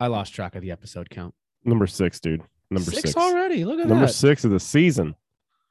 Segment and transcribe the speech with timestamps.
[0.00, 1.34] I lost track of the episode count.
[1.64, 2.42] Number six, dude.
[2.70, 3.16] Number six.
[3.16, 3.64] already.
[3.64, 3.94] Look at that.
[3.94, 5.14] Number six of the season.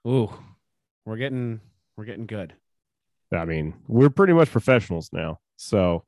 [0.08, 0.30] Ooh,
[1.06, 1.60] we're getting
[1.96, 2.54] we're getting good.
[3.32, 5.40] I mean, we're pretty much professionals now.
[5.58, 6.04] So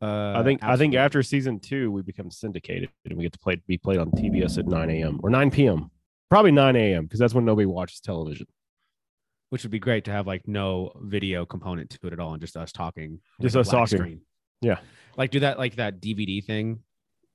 [0.00, 3.38] Uh, I think I think after season two, we become syndicated and we get to
[3.38, 5.20] play be played on TBS at 9 a.m.
[5.22, 5.90] or 9 p.m.
[6.30, 7.04] Probably 9 a.m.
[7.04, 8.46] because that's when nobody watches television.
[9.50, 12.40] which would be great to have like no video component to it at all and
[12.40, 14.20] just us talking, Just like us talking.
[14.62, 14.78] Yeah.
[15.16, 16.80] like do that like that DVD thing,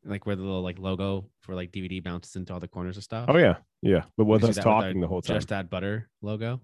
[0.08, 3.04] like where the little like logo for like DVD bounces into all the corners of
[3.04, 3.26] stuff.
[3.30, 4.04] Oh yeah, yeah.
[4.18, 5.38] But with us that with talking the whole time.
[5.38, 6.62] Just add butter logo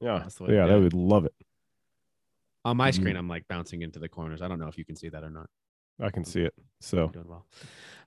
[0.00, 0.66] yeah, that's the way yeah.
[0.66, 1.34] They would love it.
[2.64, 2.94] on my Mhm.
[2.94, 3.16] screen.
[3.16, 4.42] I'm like bouncing into the corners.
[4.42, 5.48] I don't know if you can see that or not.
[6.00, 6.54] I can see it.
[6.80, 7.46] So I'm doing well.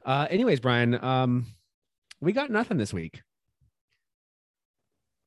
[0.06, 1.48] Uh, anyways, Brian, um,
[2.22, 3.24] we got nothing this week.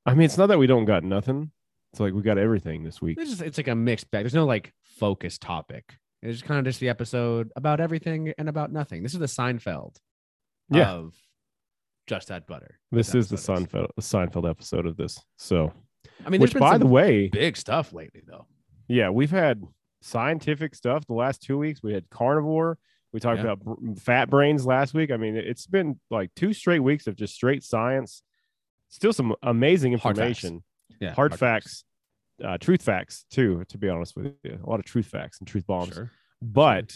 [0.06, 1.50] I mean, it's not that we don't got nothing.
[1.92, 3.18] It's like we got everything this week.
[3.20, 4.24] It's just it's like a mixed bag.
[4.24, 5.98] There's no like focus topic.
[6.24, 9.02] It's kind of just the episode about everything and about nothing.
[9.02, 9.96] This is the Seinfeld
[10.70, 10.90] Yeah.
[10.90, 11.14] of
[12.06, 12.78] just add butter.
[12.90, 15.18] This is the Seinfeld the Seinfeld episode of this.
[15.36, 15.72] So,
[16.24, 18.46] I mean, which been by the way, big stuff lately though.
[18.88, 19.62] yeah, we've had
[20.02, 21.82] scientific stuff the last two weeks.
[21.82, 22.78] We had carnivore.
[23.12, 23.52] We talked Yeah.
[23.52, 25.10] about br- fat brains last week.
[25.10, 28.22] I mean, it's been like two straight weeks of just straight science.
[28.88, 30.44] Still some amazing Hard facts.
[30.44, 30.64] information,
[31.00, 31.84] Yeah, hard, facts,
[32.42, 33.64] uh, truth facts too.
[33.68, 35.94] To be honest with you, a lot of truth facts and truth bombs.
[35.94, 36.10] Sure.
[36.40, 36.94] But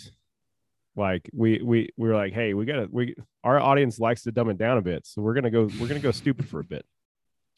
[0.96, 4.50] like we we we were like, hey, we gotta we our audience likes to dumb
[4.50, 6.84] it down a bit, so we're gonna go we're gonna go stupid for a bit.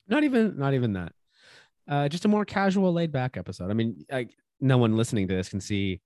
[0.08, 1.12] Not even not even that.
[1.88, 3.70] Uh, just a more casual, laid back episode.
[3.70, 6.00] I mean, like no one listening to this can see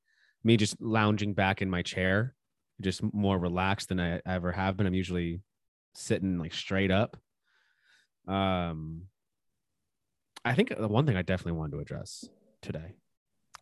[0.45, 2.35] me just lounging back in my chair,
[2.81, 4.87] just more relaxed than I ever have been.
[4.87, 5.41] I'm usually
[5.95, 7.17] sitting like straight up.
[8.29, 9.03] Um,
[10.45, 12.29] I think the one thing I definitely wanted to address
[12.63, 12.95] today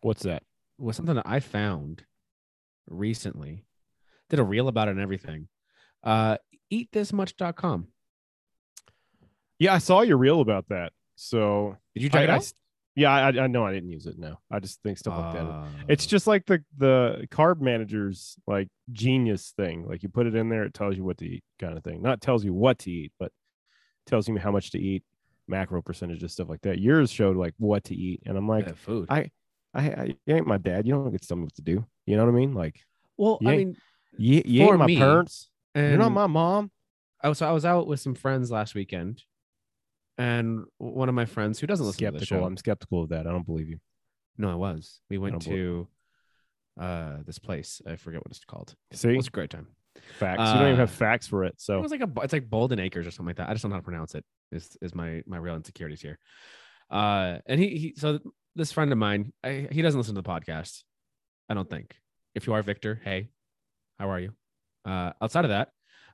[0.01, 0.43] What's that?
[0.77, 2.03] was something that I found
[2.87, 3.65] recently.
[4.29, 5.47] Did a reel about it and everything.
[6.03, 6.37] Uh,
[6.71, 7.87] eatthismuch.com.
[9.59, 10.91] Yeah, I saw your reel about that.
[11.15, 12.37] So Did you check I, it I out?
[12.39, 12.53] s-
[12.95, 14.19] yeah, I, I know I didn't use it.
[14.19, 15.67] No, I just think stuff like that.
[15.87, 19.87] It's just like the the carb manager's like genius thing.
[19.87, 22.01] Like you put it in there, it tells you what to eat, kind of thing.
[22.03, 23.31] Not tells you what to eat, but
[24.05, 25.03] tells you how much to eat,
[25.47, 26.79] macro percentages, stuff like that.
[26.79, 29.07] Yours showed like what to eat, and I'm like, yeah, food.
[29.09, 29.29] I,
[29.73, 30.85] I, I you ain't my dad.
[30.87, 31.85] You don't get to tell me what to do.
[32.05, 32.53] You know what I mean?
[32.53, 32.79] Like
[33.17, 33.77] well, you I mean,
[34.17, 35.49] you, you For ain't my me, parents.
[35.75, 36.71] and You're not my mom.
[37.21, 39.23] I was, so I was out with some friends last weekend,
[40.17, 42.41] and one of my friends who doesn't listen to the Skeptical.
[42.41, 42.45] show.
[42.45, 43.25] I'm skeptical of that.
[43.27, 43.79] I don't believe you.
[44.37, 44.99] no, I was.
[45.09, 45.87] We went to
[46.79, 47.81] uh this place.
[47.87, 48.75] I forget what it's called.
[48.91, 49.67] See, It was a great time.
[50.19, 50.39] Facts.
[50.39, 51.55] you don't even have uh, facts for it.
[51.57, 53.49] So It was like a it's like Bolden Acres or something like that.
[53.49, 54.25] I just don't know how to pronounce it.
[54.51, 56.17] Is is my my real insecurities here.
[56.89, 58.19] Uh, and he he so
[58.55, 60.83] this friend of mine, I, he doesn't listen to the podcast.
[61.49, 61.95] I don't think.
[62.35, 63.29] If you are Victor, hey,
[63.99, 64.33] how are you?
[64.85, 65.69] Uh, outside of that,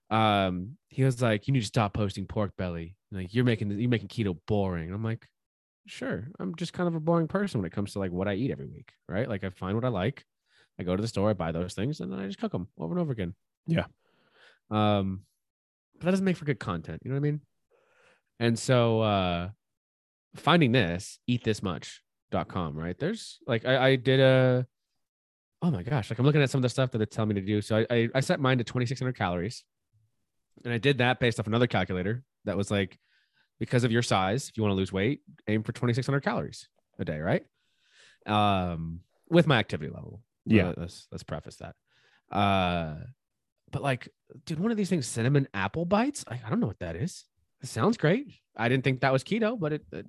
[0.10, 2.96] um, he was like, you need to stop posting pork belly.
[3.12, 4.86] Like you're making you're making keto boring.
[4.86, 5.28] And I'm like,
[5.88, 6.28] sure.
[6.40, 8.52] I'm just kind of a boring person when it comes to like what I eat
[8.52, 9.28] every week, right?
[9.28, 10.24] Like I find what I like.
[10.80, 12.68] I go to the store, I buy those things, and then I just cook them
[12.78, 13.36] over and over again.
[13.70, 13.86] Yeah.
[14.72, 15.22] Um,
[15.98, 17.02] but that doesn't make for good content.
[17.04, 17.42] You know what I mean?
[18.40, 19.50] And so uh
[20.36, 22.98] finding this, eatthismuch.com, right?
[22.98, 24.66] There's like I, I did a
[25.62, 27.36] oh my gosh, like I'm looking at some of the stuff that it's telling me
[27.36, 27.62] to do.
[27.62, 29.64] So I, I I set mine to 2600 calories.
[30.64, 32.98] And I did that based off another calculator that was like
[33.60, 37.06] because of your size, if you want to lose weight, aim for 2600 calories a
[37.06, 37.46] day, right?
[38.26, 40.22] Um with my activity level.
[40.46, 40.70] Yeah.
[40.70, 41.76] Uh, let's let's preface that.
[42.32, 42.96] Uh
[43.72, 44.10] but like,
[44.46, 46.26] dude, one of these things, cinnamon apple bites.
[46.28, 47.26] I, I don't know what that is.
[47.62, 48.28] It sounds great.
[48.56, 50.06] I didn't think that was keto, but it, it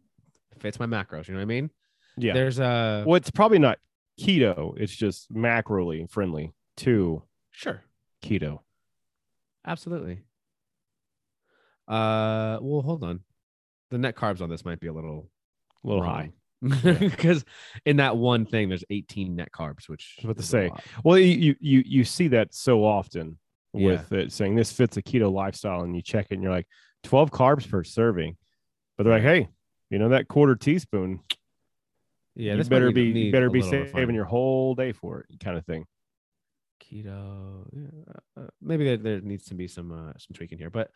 [0.58, 1.26] fits my macros.
[1.28, 1.70] You know what I mean?
[2.16, 2.32] yeah.
[2.34, 3.78] There's a well, it's probably not
[4.20, 4.74] keto.
[4.76, 7.82] It's just macroly friendly to sure,
[8.22, 8.60] keto.
[9.66, 10.20] absolutely.
[11.88, 13.20] Uh, well, hold on.
[13.90, 15.28] The net carbs on this might be a little
[15.84, 16.30] A little high.
[17.00, 17.44] because
[17.86, 20.70] in that one thing, there's 18 net carbs, which I was about to say.
[21.02, 23.38] Well, you you you see that so often
[23.72, 23.86] Yeah.
[23.86, 26.66] with it saying this fits a keto lifestyle, and you check it, and you're like,
[27.04, 28.36] 12 carbs per serving,
[28.96, 29.48] but they're like, hey,
[29.90, 31.20] you know that quarter teaspoon,
[32.34, 34.14] yeah, this better be you better be saving refinement.
[34.14, 35.84] your whole day for it, kind of thing.
[36.82, 37.66] keto.
[37.72, 40.90] Yeah, uh, maybe there, there needs to be some uh, some tweaking here, but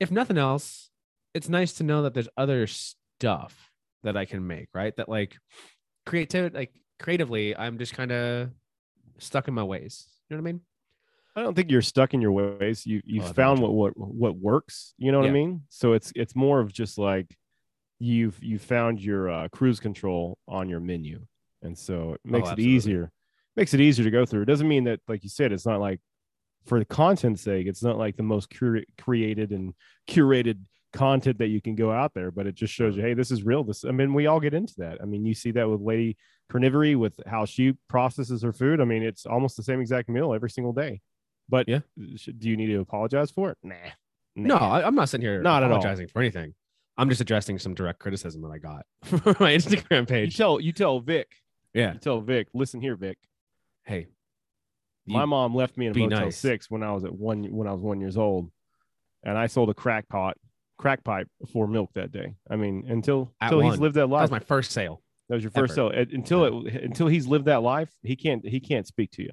[0.00, 0.90] if nothing else,
[1.34, 3.70] it's nice to know that there's other stuff
[4.02, 4.68] that I can make.
[4.74, 5.36] Right, that like
[6.06, 8.50] creativity, like creatively, I'm just kind of
[9.18, 10.06] stuck in my ways.
[10.28, 10.60] You know what I mean?
[11.34, 12.84] I don't think you're stuck in your ways.
[12.86, 14.94] You you Oh, found what what what works.
[14.98, 15.30] You know what Yeah.
[15.30, 15.62] I mean?
[15.70, 17.34] So it's it's more of just like
[17.98, 21.24] you've you found your uh, cruise control on your menu,
[21.62, 22.74] and so it makes it Oh, absolutely.
[22.74, 23.12] easier.
[23.56, 24.42] Makes it easier to go through.
[24.42, 26.00] It doesn't mean that, like you said, it's not like
[26.66, 29.74] for the content's sake, it's not like the most cura- created and
[30.08, 30.58] curated
[30.92, 33.42] content that you can go out there, but it just shows you, hey, this is
[33.42, 33.64] real.
[33.64, 34.98] This, I mean, we all get into that.
[35.02, 36.16] I mean, you see that with Lady
[36.50, 38.80] Carnivory with how she processes her food.
[38.80, 41.00] I mean, it's almost the same exact meal every single day.
[41.52, 41.80] But Yeah.
[42.16, 43.58] sh- do you need to apologize for it?
[43.62, 43.74] Nah.
[44.34, 44.70] No, Nah.
[44.70, 46.54] I, I'm not sitting here Not apologizing for anything.
[46.96, 50.32] I'm just addressing some direct criticism that I got from my Instagram page.
[50.32, 51.28] You tell you tell Vic.
[51.74, 51.92] Yeah.
[51.92, 52.48] You tell Vic.
[52.54, 53.18] Listen here, Vic.
[53.84, 54.06] Hey,
[55.06, 56.36] My mom left me in a Motel nice.
[56.38, 58.50] Six when I was at one when I was one years old,
[59.22, 60.36] and I sold a crack pot,
[60.78, 62.34] crack pipe for milk that day.
[62.50, 64.22] I mean, until At until he's lived that that life.
[64.22, 65.02] was my first sale.
[65.28, 65.92] That was your first Ever.
[65.92, 66.06] sale.
[66.12, 69.30] Until it until he's lived that life, he can't he can't speak to you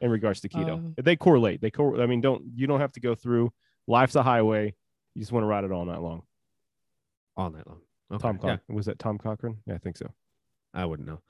[0.00, 0.92] in regards to keto.
[0.98, 1.60] Uh, they correlate.
[1.60, 3.52] They cor- I mean, don't you don't have to go through
[3.86, 4.74] life's a highway.
[5.14, 6.22] You just want to ride it all night long.
[7.36, 7.80] all night long.
[8.12, 8.22] Okay.
[8.22, 9.58] Tom yeah, was that Tom Cochrane?
[9.66, 10.10] Yeah, I think so.
[10.74, 11.20] I wouldn't know.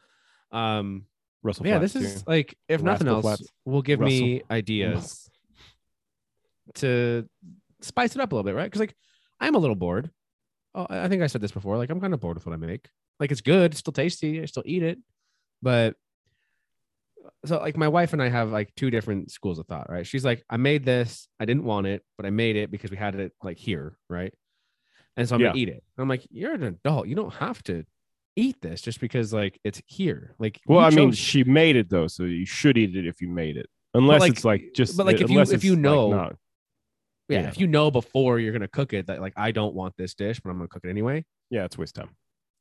[0.56, 1.06] Um,
[1.43, 1.67] Russell.
[1.67, 2.31] yeah, Flats, this is too.
[2.31, 3.52] like if nothing Rascal else, Flatts.
[3.64, 5.28] will give me ideas
[6.75, 7.28] to
[7.81, 8.64] spice it up a little bit, right?
[8.64, 8.94] Because like
[9.40, 10.11] I'm a little bored.
[10.75, 11.76] Oh, I I think I said this before.
[11.76, 12.88] Like I'm kind of bored with what I make.
[13.19, 14.99] Like it's good, it's still tasty, I still eat it,
[15.61, 15.96] but
[17.44, 20.06] so like my wife and I have like two different schools of thought, right?
[20.06, 22.96] She's like, I made this, I didn't want it, but I made it because we
[22.96, 24.32] had it like here, right?
[25.17, 25.82] And so I'm gonna eat it.
[25.99, 27.84] I'm like, you're an adult, you don't have to
[28.37, 30.34] eat this just because like it's here.
[30.38, 33.28] Like, Well, I mean, she made it though, so you should eat it if you
[33.28, 34.96] made it, unless like- it's like just.
[34.96, 36.37] but, like, if uh, you- if you like, know- not-
[37.28, 37.49] yeah, Yeah.
[37.49, 40.40] if you know before you're gonna cook it that like I don't want this dish,
[40.40, 41.25] but I'm gonna cook it anyway.
[41.50, 42.11] yeah, it's waste time.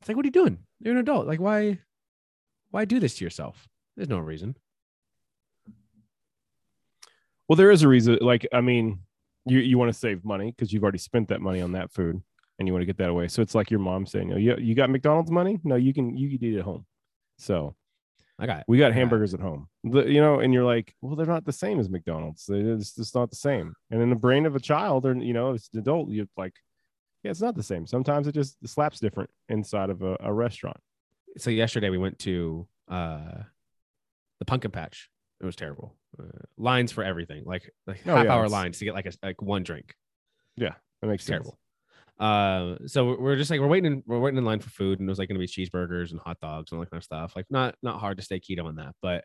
[0.02, 0.60] It's like, what are you doing?
[0.80, 1.28] You're an adult.
[1.28, 1.80] Like, why,
[2.72, 3.68] why do this to yourself?
[4.00, 4.56] There's no reason.
[7.50, 8.18] Well, there is a reason.
[8.22, 9.00] Like, I mean,
[9.46, 12.22] you you want to save money because you've already spent that money on that food,
[12.58, 13.28] and you want to get that away.
[13.28, 15.60] So it's like your mom saying, "Oh, you you got McDonald's money?
[15.66, 16.86] No, you can you can eat at home."
[17.40, 17.76] So
[18.40, 18.66] I got it.
[18.70, 21.78] we got hamburgers at home, you know, and you're like, "Well, they're not the same
[21.78, 22.48] as McDonald's.
[22.48, 25.52] It's just not the same." And in the brain of a child, or you know,
[25.52, 26.54] it's an adult, you're like,
[27.24, 30.80] "Yeah, it's not the same." Sometimes it just slaps different inside of a, a restaurant.
[31.36, 33.44] So yesterday we went to uh
[34.40, 35.10] the pumpkin patch.
[35.42, 35.96] It was terrible.
[36.20, 36.24] Uh,
[36.58, 39.12] lines for everything, like like Oh, half yeah, hour it's- lines to get like a
[39.24, 39.94] like one drink.
[40.58, 41.30] Yeah, that makes sense.
[41.46, 41.60] terrible.
[42.20, 45.08] Uh, so we're- just like we're waiting in, we're waiting in line for food, and
[45.08, 47.04] it was like going to be cheeseburgers and hot dogs and all that kind of
[47.06, 47.34] stuff.
[47.36, 49.24] Like not not hard to stay keto on that, but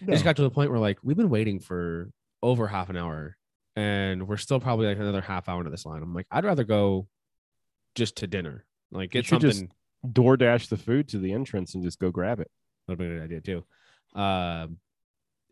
[0.00, 2.10] it just got to the point where like we've been waiting for
[2.42, 3.36] over half an hour,
[3.76, 6.02] and we're still probably like another half hour into this line.
[6.02, 7.06] I'm like, I'd rather go
[7.94, 9.50] just to dinner, like get something.
[9.50, 9.64] just-
[10.06, 12.50] DoorDash the food to the entrance and just go grab it.
[12.88, 13.66] That would be a good idea too.
[14.14, 14.78] Um,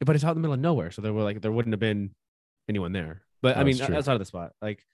[0.00, 1.80] but it's out in the middle of nowhere, so there were like there wouldn't have
[1.80, 2.10] been
[2.68, 3.22] anyone there.
[3.42, 4.84] But I mean, that's outside of the spot, like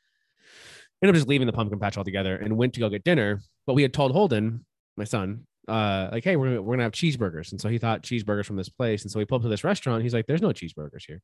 [1.03, 3.41] ended up just leaving the pumpkin patch altogether and went to go get dinner.
[3.67, 4.65] But we had told Holden,
[4.97, 8.03] my son, uh, like, hey, we're gonna, we're gonna have cheeseburgers, and so he thought
[8.03, 10.03] cheeseburgers from this place, and so we pulled up to this restaurant.
[10.03, 11.21] He's like, there's no cheeseburgers here,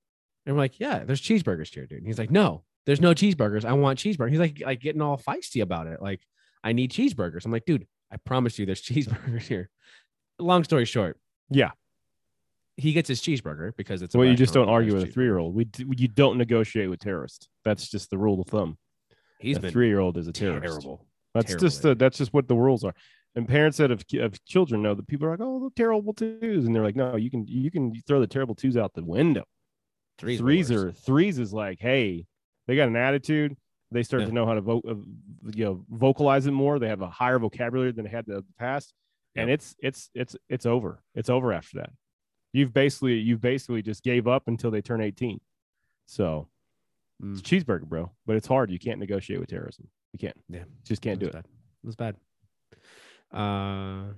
[0.46, 1.98] and we're like, yeah, there's cheeseburgers here, dude.
[1.98, 3.64] And he's like, no, there's no cheeseburgers.
[3.64, 4.30] I want cheeseburgers.
[4.30, 6.20] He's like, like getting all feisty about it, like,
[6.64, 7.44] I need cheeseburgers.
[7.44, 9.70] I'm like, dude, I promise you, there's cheeseburgers here.
[10.38, 11.18] Long story short,
[11.50, 11.70] Yeah.
[12.80, 15.24] He gets his cheeseburger because it's a well, you just don't argue with a three
[15.24, 15.54] year old.
[15.54, 17.48] We d- you don't negotiate with terrorists.
[17.64, 18.78] That's just the rule of thumb.
[19.38, 20.64] He's a three year old is a terrorist.
[20.82, 21.06] terrible.
[21.34, 22.94] That's terrible just the, that's just what the rules are.
[23.36, 26.64] And parents that have, of children know that people are like, oh, the terrible twos,
[26.66, 29.44] and they're like, no, you can you can throw the terrible twos out the window.
[30.18, 32.26] Three's threes are threes is like, hey,
[32.66, 33.56] they got an attitude.
[33.92, 34.28] They start Yeah.
[34.28, 34.94] to know how to vo- uh,
[35.54, 36.78] you know vocalize it more.
[36.78, 38.92] They have a higher vocabulary than they had in the past,
[39.36, 41.02] and it's it's it's it's over.
[41.14, 41.90] It's over after that.
[42.52, 45.40] You've basically you've basically just gave up until they turn eighteen.
[46.06, 46.48] So
[47.22, 47.32] Mm.
[47.38, 48.10] it's a cheeseburger, bro.
[48.26, 48.70] But it's hard.
[48.70, 49.88] You can't negotiate with terrorism.
[50.14, 50.36] You can't.
[50.48, 51.32] Yeah, Just can't do it.
[51.34, 51.44] Bad.
[51.44, 52.16] It was bad.
[53.32, 54.14] Uh,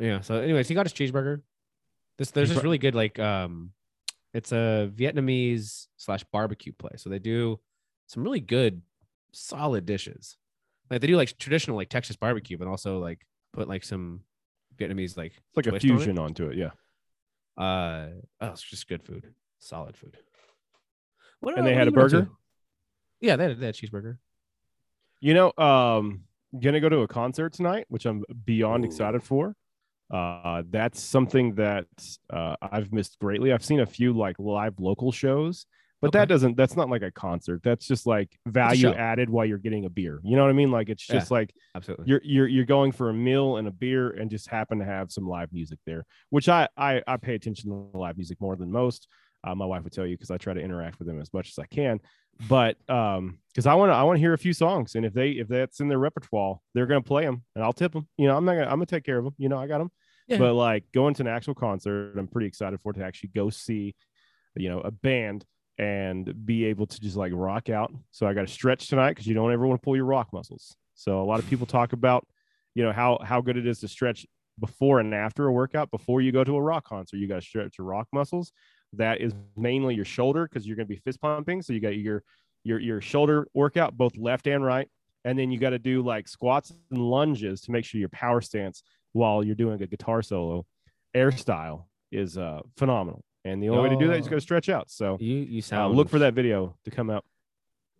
[0.00, 0.20] yeah.
[0.22, 1.42] So, anyways, he got his cheeseburger.
[2.18, 3.72] This there's this really good like um,
[4.32, 7.02] it's a Vietnamese slash barbecue place.
[7.02, 7.60] So they do
[8.06, 8.82] some really good,
[9.32, 10.36] solid dishes.
[10.90, 14.20] Like they do like traditional like Texas barbecue, but also like put like some
[14.78, 15.94] Vietnamese like It's like a twist on it.
[15.96, 16.56] fusion onto it.
[16.56, 16.70] Yeah.
[17.56, 18.06] Uh,
[18.40, 20.16] oh, it's just good food, solid food.
[21.40, 22.28] What, And they had a burger?
[23.20, 24.18] Yeah, they had, they had cheeseburger.
[25.20, 26.24] You know, um,
[26.58, 28.86] gonna go to a concert tonight, which I'm beyond Ooh.
[28.86, 29.56] excited for.
[30.10, 31.86] Uh, that's something that
[32.30, 33.52] uh, I've missed greatly.
[33.52, 35.66] I've seen a few like live local shows,
[36.04, 36.56] but that doesn't.
[36.56, 37.62] That's not like a concert.
[37.62, 40.20] That's just like value added while you're getting a beer.
[40.22, 40.70] You know what I mean?
[40.70, 41.16] Like it's Yeah.
[41.16, 42.06] just like Absolutely.
[42.08, 45.10] you're you're you're going for a meal and a beer and just happen to have
[45.10, 48.70] some live music there, which I I, I pay attention to live music more than
[48.70, 49.08] most.
[49.42, 51.48] Uh, my wife would tell you because I try to interact with them as much
[51.50, 52.00] as I can.
[52.48, 55.12] But um, because I want to I want to hear a few songs, and if
[55.12, 58.08] they if that's in their repertoire, they're gonna play them, and I'll tip them.
[58.16, 59.34] You know, I'm not gonna I'm gonna take care of them.
[59.38, 59.90] You know, I got them.
[60.26, 60.38] Yeah.
[60.38, 63.50] But like going to an actual concert, I'm pretty excited for it to actually go
[63.50, 63.94] see,
[64.56, 65.44] you know, a band
[65.78, 67.92] and be able to just like rock out.
[68.12, 70.28] So I got to stretch tonight because you don't ever want to pull your rock
[70.32, 70.76] muscles.
[70.94, 72.26] So a lot of people talk about,
[72.74, 74.26] you know, how how good it is to stretch
[74.60, 75.90] before and after a workout.
[75.90, 78.52] Before you go to a rock concert, you got to stretch your rock muscles.
[78.92, 81.62] That is mainly your shoulder because you're going to be fist pumping.
[81.62, 82.22] So you got your
[82.62, 84.88] your your shoulder workout, both left and right,
[85.24, 88.40] and then you got to do like squats and lunges to make sure your power
[88.40, 90.66] stance while you're doing a guitar solo,
[91.14, 93.24] air style is uh, phenomenal.
[93.44, 94.90] And the only way to do that is you got to stretch out.
[94.90, 97.24] So You you uh, sound look for that video to come out,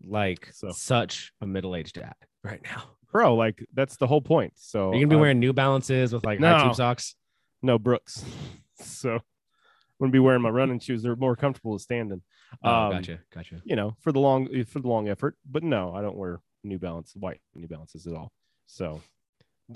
[0.05, 2.85] like So- such a middle aged dad right now.
[3.13, 3.35] bro.
[3.35, 4.53] Like that's the whole point.
[4.57, 6.57] So you're you gonna be uh, wearing New Balances with like No.
[6.57, 7.15] high tube socks?
[7.63, 8.25] no Brooks.
[8.81, 9.21] So I'm
[10.01, 11.03] gonna be wearing my running shoes.
[11.05, 12.23] They're more comfortable standing.
[12.65, 13.63] Oh, Um, gotcha, gotcha.
[13.65, 15.37] you know, for the long for the long effort.
[15.49, 18.33] But no, I don't wear New Balance white New Balances at all.
[18.67, 19.01] So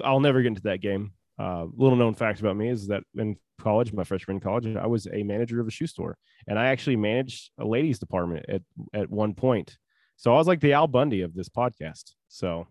[0.02, 1.12] I'll never get into that game.
[1.38, 4.86] Uh, little known fact about me is that in college, my freshman in college, I
[4.86, 6.16] was a manager of a shoe store,
[6.46, 9.76] and I actually managed a ladies department at at one point.
[10.16, 12.14] So I was like the Al Bundy of this podcast.
[12.28, 12.66] So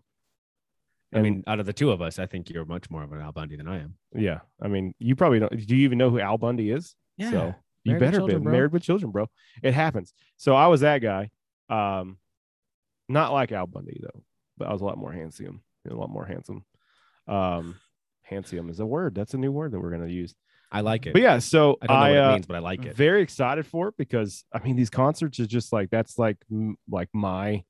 [1.14, 3.20] I mean, out of the two of us, I think you're much more of an
[3.22, 3.94] Al Bundy than I am.
[4.14, 5.66] yeah, I mean, you probably don't.
[5.66, 6.94] Do you even know who Al Bundy is?
[7.30, 9.26] So you better be married with children, bro.
[9.62, 10.12] It happens.
[10.36, 11.30] So I was that guy.
[11.70, 12.18] Um,
[13.08, 14.22] not like Al Bundy though,
[14.58, 15.62] but I was a lot more handsome.
[15.90, 16.64] A lot more handsome.
[17.26, 17.76] Um,
[18.28, 19.14] handsome is a word.
[19.14, 20.34] That's a new word that we're gonna use.
[20.70, 21.14] I like it.
[21.14, 22.94] But yeah, so I don't know I, what uh, it means, but I like it.
[22.94, 26.36] very excited for it because I mean these concerts are just like that's like
[26.90, 27.64] like my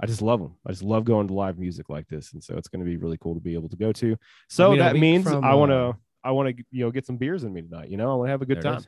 [0.00, 0.54] I just love them.
[0.64, 2.96] I just love going to live music like this, and so it's going to be
[2.96, 4.16] really cool to be able to go to.
[4.48, 7.06] So mean, that means from, I want uh, to I want to you know get
[7.06, 7.90] some beers in me tonight.
[7.90, 8.82] You know I want to have a good time.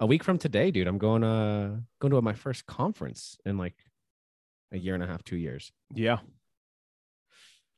[0.00, 3.74] A week from today, dude, I'm going uh going to my first conference in like
[4.72, 5.72] a year and a half, two years.
[5.94, 6.18] Yeah.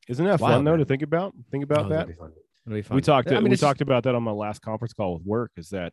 [0.08, 0.80] Isn't that fun though man.
[0.80, 1.34] to think about?
[1.50, 2.32] Think Oh, about that'll that.
[2.76, 2.96] Be fun.
[2.98, 3.16] It'll be fun.
[3.16, 3.28] We talked.
[3.28, 5.52] I mean, we it's just- talked about that on my last conference call with work.
[5.56, 5.92] Is that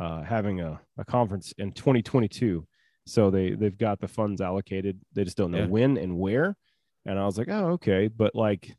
[0.00, 2.66] uh, having a, a conference in 2022?
[3.06, 5.00] So they they've got the funds allocated.
[5.12, 5.66] They just don't know Yeah.
[5.66, 6.56] when and where.
[7.04, 8.74] And I was like, oh okay, but like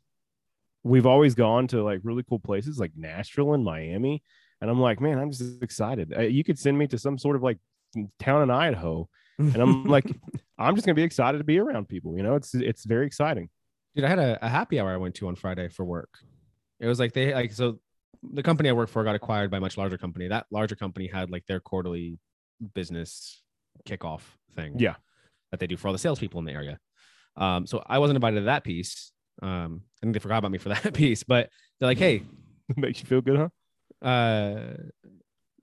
[0.82, 4.22] we've always gone to like really cool places like Nashville and Miami,
[4.60, 6.12] and I'm like, man, I'm just excited.
[6.16, 7.58] Uh, you could send me to some sort of like
[8.18, 9.08] town in Idaho,
[9.38, 10.06] and I'm like,
[10.58, 12.16] I'm just gonna be excited to be around people.
[12.16, 13.50] You know, it's it's very exciting.
[13.94, 16.08] dude, I had a, a happy hour I went to on Friday for work.
[16.84, 17.78] It was like they like so
[18.22, 20.28] the company I work for got acquired by a much larger company.
[20.28, 22.18] That larger company had like their quarterly
[22.74, 23.42] business
[23.86, 24.22] kickoff
[24.56, 24.78] thing.
[24.78, 24.94] Yeah.
[25.50, 26.78] That they do for all the salespeople in the area.
[27.36, 29.12] Um, so I wasn't invited to that piece.
[29.42, 32.22] Um, I think they forgot about me for that piece, but they're like, hey,
[32.76, 33.48] Makes you feel good, huh?
[34.06, 34.74] uh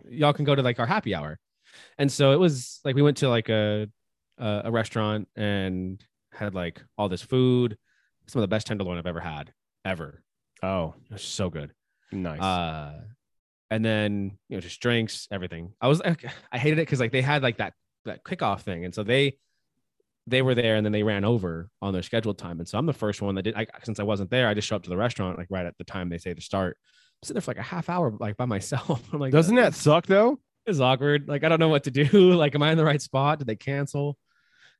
[0.09, 1.37] y'all can go to like our happy hour
[1.99, 3.87] and so it was like we went to like a
[4.39, 7.77] a, a restaurant and had like all this food
[8.27, 9.53] some of the best tenderloin i've ever had
[9.85, 10.23] ever
[10.63, 11.71] Oh, so good.
[12.11, 12.41] Nice.
[12.41, 13.01] uh
[13.69, 15.73] and then you know just drinks everything.
[15.79, 17.73] I was like i hated it because like they had like that
[18.05, 18.83] that kickoff thing.
[18.85, 19.37] And so they
[20.27, 22.59] they were there and then they ran over on their scheduled time.
[22.59, 24.67] And so i'm the first one that did I, since i wasn't there i just
[24.67, 26.77] show up to the restaurant like right at the time they say to start.
[26.81, 29.01] I'm sitting there for like a half hour like by myself.
[29.13, 30.39] I'm like Doesn't that suck though?
[30.65, 31.27] It's awkward.
[31.29, 32.33] Like i don't know what to do.
[32.35, 33.39] Like am i in the right spot?
[33.39, 34.17] Did they cancel?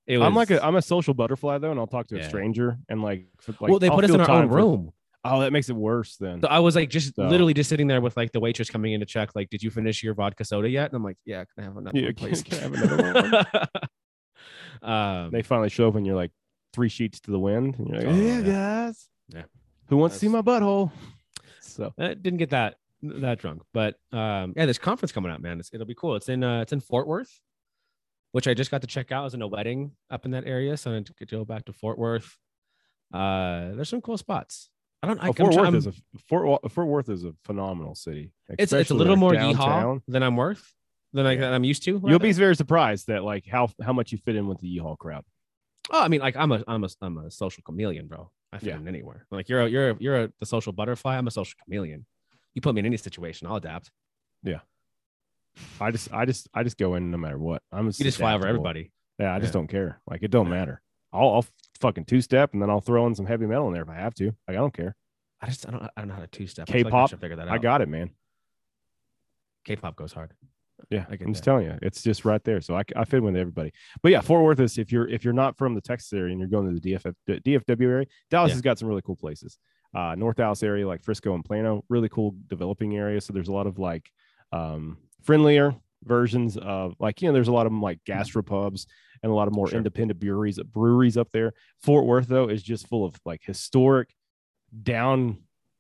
[0.05, 2.19] It I'm like was- a I'm a social butterfly though, and I'll talk to a
[2.19, 2.27] Yeah.
[2.27, 4.91] stranger and like, for, like well they I'll put us in our own room
[5.23, 6.41] oh, that makes it worse then.
[6.41, 8.93] So I was like just So- literally just sitting there with like the waitress coming
[8.93, 10.85] in to check, like, did you finish your vodka soda yet?
[10.89, 12.43] And I'm like, yeah, can I have another Yeah, one, can- please?
[12.43, 13.45] can I have another
[14.81, 14.91] one?
[14.91, 16.31] um, They finally show up and you're like
[16.73, 17.75] three sheets to the wind.
[17.77, 18.41] And you're like, Oh, yeah, yeah.
[18.41, 19.07] guys.
[19.29, 19.43] Yeah.
[19.89, 20.91] Who wants to see my butthole?
[21.59, 25.59] So I didn't get that that drunk, but um, yeah, this conference coming up, man.
[25.59, 26.15] It's, it'll be cool.
[26.15, 27.41] It's in uh, it's in Fort Worth,
[28.31, 29.21] which I just got to check out.
[29.21, 31.65] I was in a wedding up in that area, so I had to go back
[31.65, 32.37] to Fort Worth.
[33.11, 34.69] Uh, there's some cool spots.
[35.03, 35.20] I don't.
[35.20, 35.93] I, oh, I'm Fort Worth I'm- is a
[36.29, 38.31] Fort Fort Worth is a phenomenal city.
[38.50, 40.00] it's it's a little like, more downtown.
[40.00, 40.74] yeehaw than I'm worth
[41.13, 41.34] than, I.
[41.55, 42.01] I'm used to.
[42.05, 44.96] You'll be very surprised that like how how much you fit in with the U-Haul
[44.98, 45.25] crowd.
[45.89, 48.29] Oh, I mean, like I'm a I'm a I'm a social chameleon, bro.
[48.53, 48.77] I fit Yeah.
[48.77, 49.25] in anywhere.
[49.31, 51.17] Like you're a, you're a, you're a, the social butterfly.
[51.17, 52.05] I'm a social chameleon.
[52.53, 53.91] You put me in any situation, I'll adapt.
[54.43, 54.60] Yeah.
[55.79, 57.63] I just I just I just go in no matter what.
[57.72, 58.91] I'm You just fly over everybody.
[59.20, 59.60] Yeah, I just Yeah.
[59.60, 60.00] don't care.
[60.08, 60.51] Like it don't Yeah.
[60.53, 60.81] matter.
[61.13, 61.46] I'll, I'll
[61.80, 63.96] fucking two step and then I'll throw in some heavy metal in there if I
[63.96, 64.25] have to.
[64.25, 64.96] Like I don't care.
[65.41, 66.68] I just I don't I don't know how to two step.
[66.68, 67.53] K-pop, should figure that out.
[67.53, 68.12] I got it, man.
[69.65, 70.34] K-pop goes hard.
[70.89, 71.51] Yeah, I I'm just that.
[71.51, 72.60] telling you, it's just right there.
[72.60, 73.72] So I, I fit with everybody.
[74.01, 76.39] But yeah, Fort Worth is if you're if you're not from the Texas area and
[76.39, 78.53] you're going to the DFF DFW area, Dallas Yeah.
[78.56, 79.58] has got some really cool places.
[79.94, 83.22] Uh, North Dallas area like Frisco and Plano, really cool developing area.
[83.22, 84.10] So there's a lot of like
[84.51, 88.20] um, friendlier versions of like you know there's a lot of them like mm-hmm.
[88.20, 88.86] gastropubs
[89.24, 89.77] and a lot of more Sure.
[89.77, 91.53] independent breweries breweries up there.
[91.81, 94.13] Fort Worth though is just full of like historic
[94.84, 95.38] down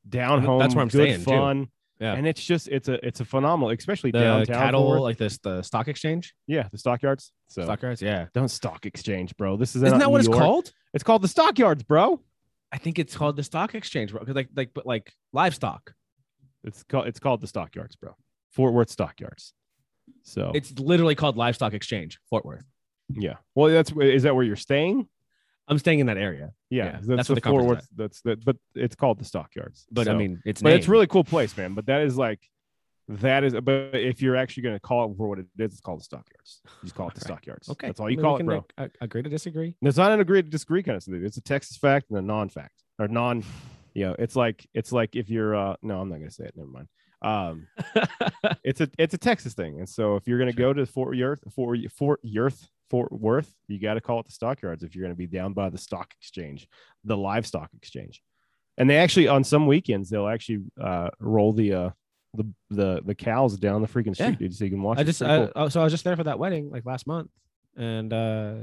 [0.07, 1.67] down home That's where I'm good staying, too.
[1.99, 2.13] Yeah.
[2.13, 4.55] and it's just it's a it's a phenomenal, especially The downtown.
[4.55, 7.31] Cattle, like this, the stock exchange, yeah, the stockyards.
[7.47, 8.01] So stockyards.
[8.01, 9.55] Yeah, don't stock exchange, bro.
[9.55, 10.71] This is isn't that New what it's called?
[10.95, 12.19] It's called the stockyards, bro.
[12.71, 14.25] I think it's called the stock exchange, bro.
[14.25, 15.93] 'cause like, like, but like livestock.
[16.63, 18.15] It's called it's called the stockyards, bro.
[18.51, 19.53] Fort Worth stockyards.
[20.23, 22.65] So It's literally called livestock exchange, Fort Worth.
[23.09, 23.35] yeah.
[23.55, 25.07] Well, that's is that where you're staying?
[25.67, 27.87] I'm staying in that area, Yeah, Yeah, that's, that's the the Fort Worth.
[27.95, 29.87] That's that, but it's called the stockyards.
[29.91, 30.91] but I mean, it's but it's named.
[30.91, 31.73] really cool place, man.
[31.75, 32.39] But that is like
[33.07, 33.53] that is.
[33.53, 36.03] But if you're actually going to call it for what it is, it's called the
[36.03, 36.61] stockyards.
[36.65, 37.23] You just call it the Right.
[37.25, 37.69] stockyards.
[37.69, 37.87] okay.
[37.87, 38.65] that's all you I mean, call it, bro.
[38.77, 39.75] like, a- agree to disagree.
[39.81, 41.23] And it's not an agree to disagree kind of thing.
[41.23, 43.43] It's a Texas fact and a non-fact or non.
[43.93, 45.55] You know, it's like it's like if you're.
[45.55, 46.53] uh No, I'm not going to say it.
[46.55, 46.87] Never mind.
[47.21, 47.67] Um,
[48.63, 51.15] it's a it's a Texas thing, and so if you're going to go to Fort
[51.17, 55.03] Worth, Fort Fort Worth, Fort Worth, you got to call it the stockyards if you're
[55.03, 56.67] going to be down by the stock exchange,
[57.05, 58.21] the livestock exchange,
[58.77, 61.89] and they actually on some weekends they'll actually uh roll the uh
[62.33, 64.35] the the the cows down the freaking street, Yeah.
[64.35, 64.97] dude, so you can watch.
[64.99, 65.51] I just, I, cool.
[65.55, 67.29] oh, so I was just there for that wedding like last month,
[67.77, 68.53] and uh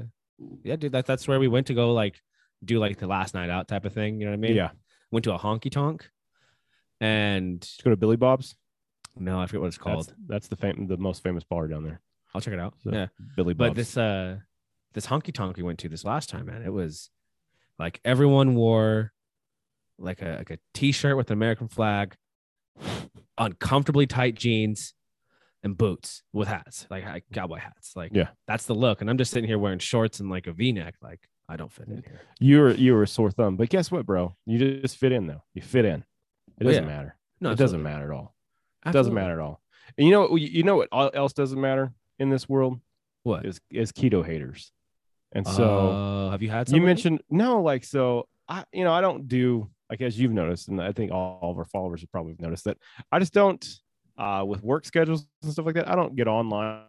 [0.64, 2.16] yeah, dude, that that's where we went to go like
[2.64, 4.18] do like the last night out type of thing.
[4.20, 4.56] You know what I mean?
[4.56, 4.70] yeah,
[5.12, 6.08] Went to a honky tonk,
[7.00, 8.54] and go to Billy Bob's.
[9.16, 10.06] no, I forget what it's called.
[10.08, 12.00] That's, that's the fam- the most famous bar down there.
[12.34, 12.74] I'll check it out.
[12.84, 13.70] So, yeah, Billy Bob's.
[13.70, 14.36] but this uh
[14.94, 17.10] this honky tonk we went to this last time, man, it was
[17.78, 19.12] like everyone wore
[19.98, 22.14] like a like a t-shirt with an American flag,
[23.36, 24.94] uncomfortably tight jeans,
[25.62, 27.92] and boots with hats, like cowboy hats.
[27.96, 28.28] Like Yeah.
[28.46, 29.00] that's the look.
[29.00, 30.94] And I'm just sitting here wearing shorts and like a V-neck.
[31.02, 32.20] Like I don't fit in here.
[32.38, 34.36] you were you were a sore thumb, but guess what, bro?
[34.46, 35.42] You just fit in though.
[35.54, 36.04] You fit in.
[36.60, 36.88] It doesn't yeah.
[36.88, 37.16] matter.
[37.40, 38.34] No, it doesn't matter at all.
[38.86, 39.60] It doesn't matter at all.
[39.96, 40.40] And you know what?
[40.40, 42.80] You know what else doesn't matter in this world
[43.22, 43.46] What?
[43.46, 44.72] is is keto haters.
[45.32, 46.68] And so Uh, have you had?
[46.70, 48.28] you mentioned no, like so.
[48.48, 51.58] I you know I don't do like as you've noticed, and I think all of
[51.58, 52.78] our followers have probably noticed that
[53.12, 53.64] I just don't
[54.16, 55.88] uh with work schedules and stuff like that.
[55.88, 56.84] I don't get online.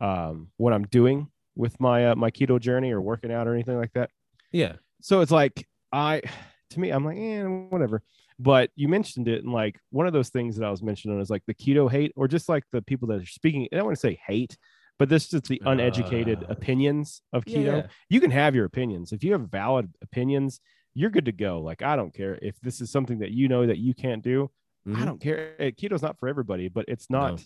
[0.00, 3.76] Um, what I'm doing with my uh, my keto journey or working out or anything
[3.76, 4.10] like that.
[4.50, 4.74] Yeah.
[5.00, 6.22] So it's like I
[6.70, 8.02] to me, I'm like, eh, whatever.
[8.38, 11.28] But you mentioned it, and like one of those things that I was mentioning is
[11.30, 13.68] like the keto hate, or just like the people that are speaking.
[13.72, 14.56] I don't want to say hate,
[14.98, 17.82] but this is just the uneducated Uh, opinions of keto.
[17.82, 17.86] Yeah.
[18.08, 19.12] You can have your opinions.
[19.12, 20.60] If you have valid opinions,
[20.94, 21.60] you're good to go.
[21.60, 24.50] Like I don't care if this is something that you know that you can't do.
[24.86, 25.04] I Mhm.
[25.04, 25.54] don't care.
[25.60, 27.18] Eh, Keto's not for everybody, but it's No.
[27.20, 27.44] not.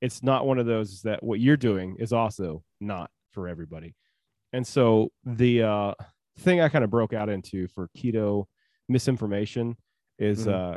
[0.00, 3.94] It's not one of those that what you're doing is also not for everybody.
[4.52, 5.94] And so the uh,
[6.40, 8.46] thing I kind of broke out into for keto
[8.88, 9.76] misinformation
[10.18, 10.52] is Mhm.
[10.52, 10.76] uh,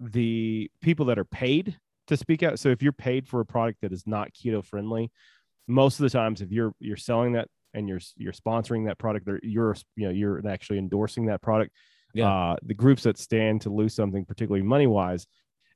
[0.00, 2.58] the people that are paid to speak out.
[2.58, 5.10] So if you're paid for a product that is not keto friendly,
[5.68, 9.28] most of the times if you're you're selling that and you're you're sponsoring that product,
[9.42, 11.72] you're you know you're actually endorsing that product.
[12.14, 12.28] Yeah.
[12.30, 15.26] Uh, the groups that stand to lose something, particularly money wise,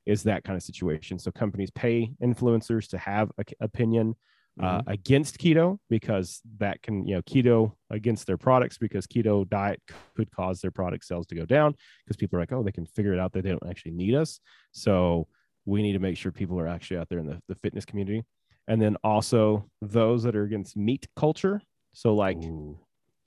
[0.05, 1.17] is that kind of situation.
[1.17, 4.15] So companies pay influencers to have a opinion
[4.59, 4.89] uh, Mm-hmm.
[4.89, 9.79] against keto because that can you know keto against their products because keto diet
[10.15, 12.85] could cause their product sales to go down because people are like oh they can
[12.85, 14.39] figure it out that they don't actually need us
[14.71, 15.27] so
[15.65, 18.23] we need to make sure people are actually out there in the, the fitness community
[18.67, 21.61] and then also those that are against meat culture
[21.93, 22.79] so like Ooh.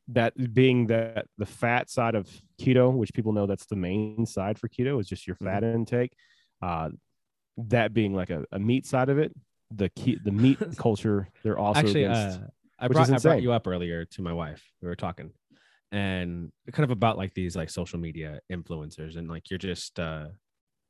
[0.08, 2.28] that being that the fat side of
[2.60, 5.46] keto which people know that's the main side for keto is just your Mm-hmm.
[5.46, 6.12] fat intake
[6.60, 6.88] uh,
[7.56, 9.32] that being like a, a meat side of it
[9.70, 12.44] the key the meat culture they're also actually against, uh,
[12.78, 14.62] I which brought, I brought you up earlier to my wife.
[14.82, 15.32] We were talking
[15.92, 20.26] and kind of about like these like social media influencers and like you're just uh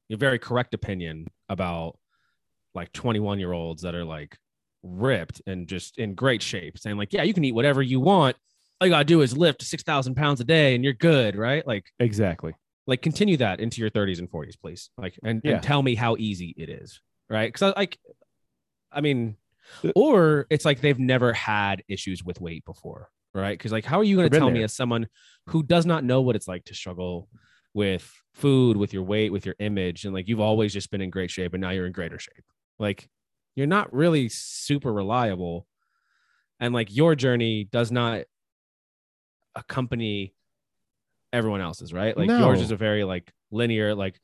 [0.09, 1.99] you're very correct opinion about
[2.75, 4.37] like 21 year olds that are like
[4.83, 8.37] ripped and just in great shape saying like yeah you can eat whatever you want.
[8.81, 11.67] All you gotta do is lift 6000 pounds a day and you're good right?
[11.67, 12.55] Like exactly.
[12.87, 14.91] like continue that into your 30s and 40s please.
[14.99, 15.55] Like and, Yeah.
[15.55, 17.47] and tell me how easy it is right?
[17.49, 17.99] Because I like
[18.93, 19.37] i mean
[19.95, 23.57] or it's like they've never had issues with weight before right?
[23.57, 25.09] Because like how are you going to tell me as someone
[25.47, 27.29] who does not know what it's like to struggle
[27.75, 31.11] with food with your weight with your image and like you've always just been in
[31.11, 32.45] great shape and now you're in greater shape?
[32.79, 33.09] Like
[33.55, 35.67] you're not really super reliable
[36.59, 38.23] and like your journey does not
[39.55, 40.35] accompany
[41.33, 42.17] everyone else's right?
[42.17, 44.21] Like yours is a very like linear like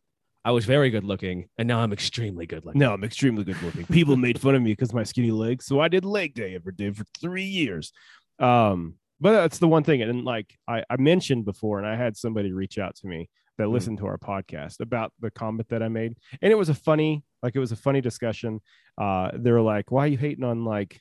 [0.46, 2.78] i was very good looking and now i'm extremely good looking.
[2.78, 3.84] No i'm extremely good looking.
[3.86, 6.72] People made fun of me because my skinny legs so i did leg day every
[6.72, 7.92] day for three years.
[8.38, 12.16] Um but that's the one thing and like i, I mentioned before and i had
[12.16, 13.28] somebody reach out to me
[13.58, 13.72] that Mhm.
[13.72, 17.24] listened to our podcast about the comment that i made and it was a funny
[17.42, 18.60] like it was a funny discussion.
[18.98, 21.00] Uh they were like why are you hating on like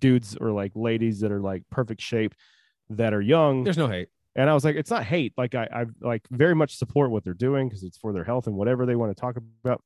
[0.00, 2.34] dudes or like ladies that are like perfect shape
[2.90, 3.64] that are young?
[3.64, 5.32] There's no hate And I was like, it's not hate.
[5.36, 8.46] Like I, I like very much support what they're doing because it's for their health
[8.46, 9.82] and whatever they want to talk about.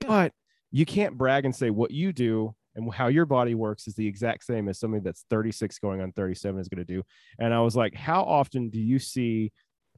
[0.00, 0.32] But
[0.70, 4.06] you can't brag and say what you do and how your body works is the
[4.06, 7.02] exact same as somebody that's 36 going on 37 is going to do.
[7.40, 9.50] And I was like, how often do you see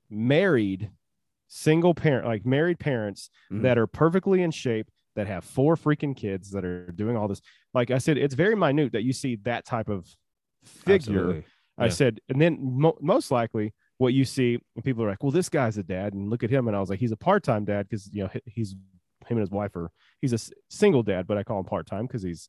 [0.09, 0.91] married
[1.49, 3.63] single parent, like married parents Mhm.
[3.63, 7.43] that are perfectly in shape, that have four freaking kids that are doing all this?
[7.75, 10.07] Like I said, it's very minute that you see that type of
[10.65, 10.95] figure.
[10.95, 11.45] Absolutely.
[11.77, 11.91] I Yeah.
[11.91, 15.51] said, and then mo- most likely what you see, and people are like, well, this
[15.51, 16.69] guy's a dad, and look at him.
[16.69, 18.73] And I was like, he's a part time dad because you know he's
[19.27, 19.91] him and his wife are
[20.23, 20.39] he's a
[20.71, 22.49] single dad, but I call him part time because he's,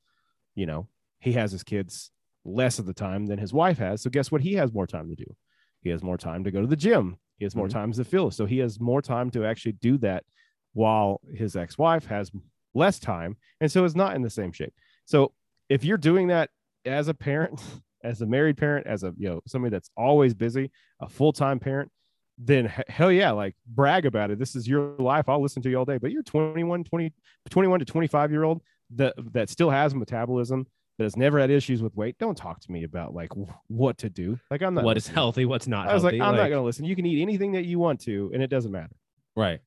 [0.55, 0.87] you know,
[1.19, 2.11] he has his kids
[2.45, 4.01] less of the time than his wife has.
[4.01, 4.39] So guess what?
[4.39, 5.35] He has more time to do.
[5.81, 7.17] He has more time to go to the gym.
[7.37, 7.71] He has more Mhm.
[7.71, 8.31] time to feel.
[8.31, 10.23] So he has more time to actually do that,
[10.71, 12.31] while his ex wife has
[12.73, 14.73] less time, and so is not in the same shape.
[15.03, 15.33] So
[15.67, 16.49] if you're doing that
[16.85, 17.61] as a parent,
[18.03, 21.59] as a married parent, as a you know somebody that's always busy, a full time
[21.59, 21.91] parent,
[22.37, 24.39] then hell yeah, like brag about it.
[24.39, 25.29] This is your life.
[25.29, 25.97] I'll listen to you all day.
[25.97, 27.13] But you're 21, 20,
[27.49, 28.61] 21 to 25 year old
[28.95, 32.17] that that still has metabolism that has never had issues with weight.
[32.19, 33.31] Don't talk to me about like
[33.67, 34.39] what to do.
[34.49, 35.15] Like I'm not what is listening.
[35.15, 36.13] healthy, what's not I was like.
[36.13, 36.85] I'm not gonna listen.
[36.85, 38.95] You can eat anything that you want to, and it doesn't matter.
[39.35, 39.59] Right.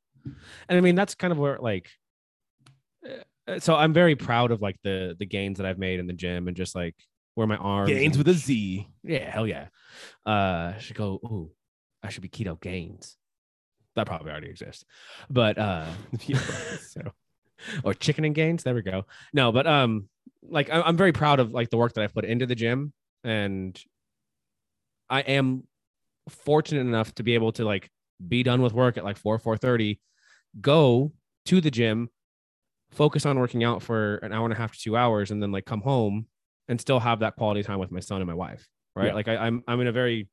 [0.69, 1.89] And I mean, that's kind of where like,
[3.49, 6.13] uh, so I'm very proud of like the the gains that I've made in the
[6.13, 6.95] gym and just like
[7.35, 8.89] where my arms gains with a Z.
[9.03, 9.67] yeah, hell yeah.
[10.27, 11.21] Uh, I should go.
[11.25, 11.51] Ooh,
[12.03, 13.17] I should be keto gains.
[13.97, 14.85] That probably already exists,
[15.31, 15.87] but uh,
[16.27, 16.39] Yeah,
[16.81, 17.13] so
[17.85, 18.63] or chicken and gains.
[18.65, 19.07] There we go.
[19.33, 20.09] No, but um,
[20.43, 22.93] like I- I'm very proud of like the work that I've put into the gym,
[23.23, 23.81] and
[25.09, 25.65] I am
[26.29, 27.91] fortunate enough to be able to like
[28.27, 30.01] be done with work at like four four thirty,
[30.61, 31.13] go
[31.47, 32.09] to the gym,
[32.91, 35.53] focus on working out for an hour and a half to two hours, and then
[35.53, 36.27] like come home
[36.69, 38.67] and still have that quality time with my son and my wife.
[38.97, 39.07] Right.
[39.09, 39.15] Yeah.
[39.15, 40.29] Like I, I'm I'm in a very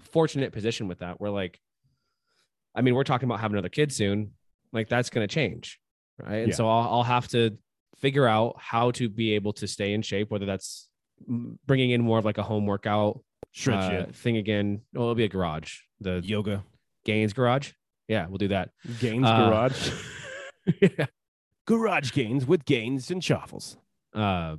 [0.00, 1.58] fortunate position with that where like
[2.74, 4.32] I mean, we're talking about having another kid soon.
[4.72, 5.78] Like that's going to change,
[6.18, 6.38] right?
[6.38, 6.54] And Yeah.
[6.56, 7.56] so I'll, I'll have to
[7.98, 10.88] figure out how to be able to stay in shape, whether that's
[11.66, 13.22] bringing in more of like a home workout
[13.68, 14.80] uh, thing again.
[14.92, 16.64] Well, it'll be a garage, the yoga
[17.04, 17.70] Gaines garage.
[18.08, 18.70] Yeah, we'll do that.
[18.98, 19.90] gains Uh, garage
[20.80, 21.06] yeah.
[21.66, 23.76] garage gains with gains and shuffles.
[24.12, 24.56] Uh,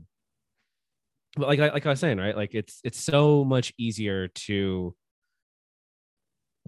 [1.35, 2.35] but like I- like I was saying, right?
[2.35, 4.95] Like it's it's so much easier to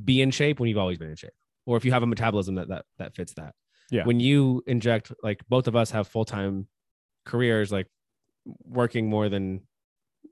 [0.04, 1.32] be in shape when you've always been in shape,
[1.66, 3.54] or if you have a metabolism that that that fits that.
[3.90, 4.04] Yeah.
[4.04, 6.68] When you inject, like both of us have full time
[7.26, 7.88] careers, like
[8.66, 9.62] working more than.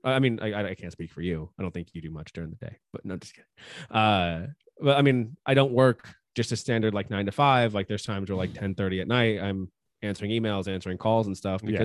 [0.04, 1.50] I mean, I, I can't speak for you.
[1.58, 3.48] I don't think you do much during the day, but no, just kidding.
[3.90, 4.46] Uh,
[4.78, 7.74] but I mean, I don't work just a standard like nine to five.
[7.74, 9.72] Like there's times where like 10 30 at night, I'm
[10.02, 11.78] answering emails, answering calls and stuff Yeah.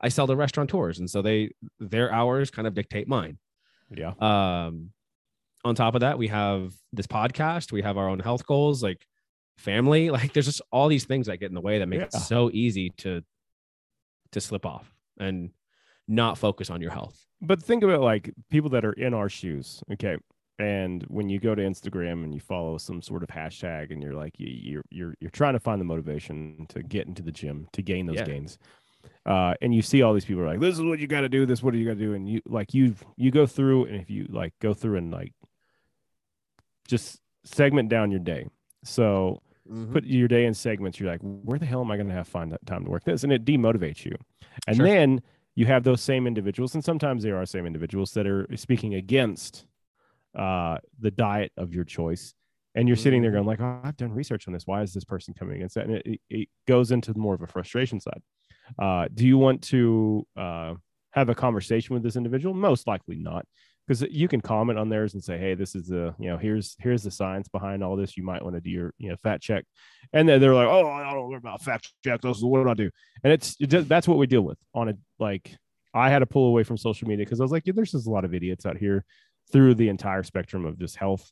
[0.00, 0.98] I sell to restaurateurs.
[0.98, 3.38] And so they, their hours kind of dictate mine.
[3.90, 4.12] Yeah.
[4.20, 4.90] Um,
[5.64, 9.06] on top of that, we have this podcast, we have our own health goals, like
[9.58, 12.12] family, like there's just all these things that get in the way that make it
[12.12, 13.22] so easy to,
[14.32, 15.50] to slip off and
[16.08, 17.24] not focus on your health.
[17.40, 20.16] but think about like people that are in our shoes okay
[20.60, 24.14] and when you go to instagram and you follow some sort of hashtag and you're
[24.14, 27.66] like you, you're you're you're trying to find the motivation to get into the gym
[27.72, 28.24] to gain those Yeah.
[28.24, 28.56] gains
[29.26, 31.28] uh and you see all these people are like this is what you got to
[31.28, 33.84] do this what are you got to do and you like you you go through
[33.86, 35.32] and if you like go through and like
[36.88, 38.46] just segment down your day
[38.84, 39.42] so
[39.92, 41.00] put your day in segments.
[41.00, 43.24] You're like, where the hell am I going to have fun time to work this?
[43.24, 44.14] And it demotivates you.
[44.68, 44.86] And Sure.
[44.86, 45.20] then
[45.56, 49.66] you have those same individuals, and sometimes they are same individuals that are speaking against
[50.36, 52.32] uh, the diet of your choice.
[52.76, 53.34] And you're sitting there Mhm.
[53.34, 54.68] going like, oh, I've done research on this.
[54.68, 55.86] Why is this person coming against that?
[55.86, 58.22] And it, it, it goes into more of a frustration side.
[58.78, 60.74] Uh, do you want to uh,
[61.12, 62.54] have a conversation with this individual?
[62.54, 63.46] Most likely not
[63.86, 66.76] because you can comment on theirs and say, "Hey, this is the you know here's
[66.80, 68.16] here's the science behind all this.
[68.16, 69.64] You might want to do your you know fat check,"
[70.12, 72.20] and then they're like, "Oh, I don't know about fat check.
[72.20, 72.90] This is what do I do?"
[73.22, 75.56] And it's it just, that's what we deal with on a like.
[75.94, 78.06] I had to pull away from social media because I was like, yeah, "There's just
[78.06, 79.04] a lot of idiots out here
[79.52, 81.30] through the entire spectrum of just health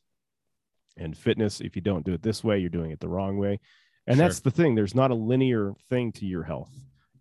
[0.97, 1.59] and fitness.
[1.59, 3.59] If you don't do it this way, you're doing it the wrong way."
[4.07, 4.25] And Sure.
[4.27, 4.75] that's the thing.
[4.75, 6.71] There's not a linear thing to your health.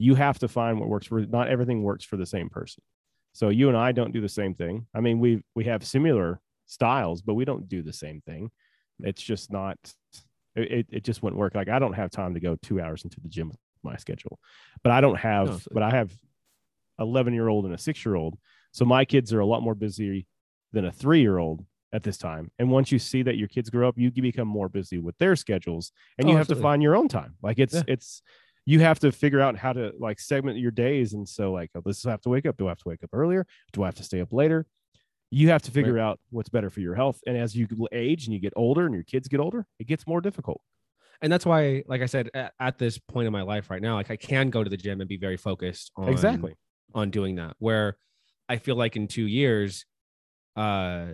[0.04, 1.20] You have to find what works for.
[1.38, 2.82] Not everything works for the same person.
[3.32, 4.86] So you and I don't do the same thing.
[4.94, 8.50] I mean, we we have similar styles, but we don't do the same thing.
[9.00, 9.76] It's just not.
[10.56, 11.54] It, it, just wouldn't work.
[11.56, 14.38] Like I don't have time to go two hours into the gym with my schedule,
[14.84, 15.46] but I don't have.
[15.48, 16.12] No, so- but I have,
[17.00, 18.38] eleven year old and a six year old.
[18.72, 20.26] So my kids are a lot more busy
[20.72, 22.50] than a three year old at this time.
[22.58, 25.34] And once you see that your kids grow up, you become more busy with their
[25.36, 27.34] schedules, and Oh, you have to find your own time.
[27.42, 27.82] Like it's Yeah.
[27.94, 28.22] it's
[28.66, 31.12] you have to figure out how to like segment your days.
[31.12, 32.57] And so like, oh, this I have to wake up.
[32.57, 33.46] Do I have to wake up earlier?
[33.72, 34.66] Do I have to stay up later?
[35.31, 37.20] You have to figure out what's better for your health.
[37.27, 40.07] And as you age and you get older and your kids get older, it gets
[40.07, 40.61] more difficult.
[41.20, 43.94] And that's why, like I said, at, at this point in my life right now,
[43.94, 46.55] like I can go to the gym and be very focused on Exactly.
[46.94, 47.57] on doing that.
[47.59, 47.96] Where
[48.48, 49.87] I feel like in two years,
[50.57, 51.07] uh,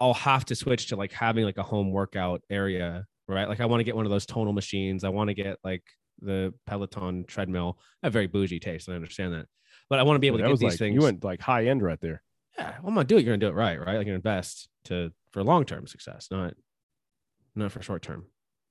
[0.00, 3.48] I'll have to switch to like having like a home workout area, right?
[3.48, 5.04] Like I want to get one of those tonal machines.
[5.04, 5.82] I want to get like
[6.20, 7.78] the Peloton treadmill.
[8.02, 8.88] I have very bougie taste.
[8.88, 9.46] I understand that,
[9.90, 10.94] but I want to be able that to get these like, things.
[10.94, 12.22] You went like high end right there.
[12.58, 13.24] yeah, well, I'm gonna do it.
[13.24, 13.96] You're gonna do it right, right?
[13.98, 16.54] Like you invest to for long term success, not
[17.54, 18.26] not for short term.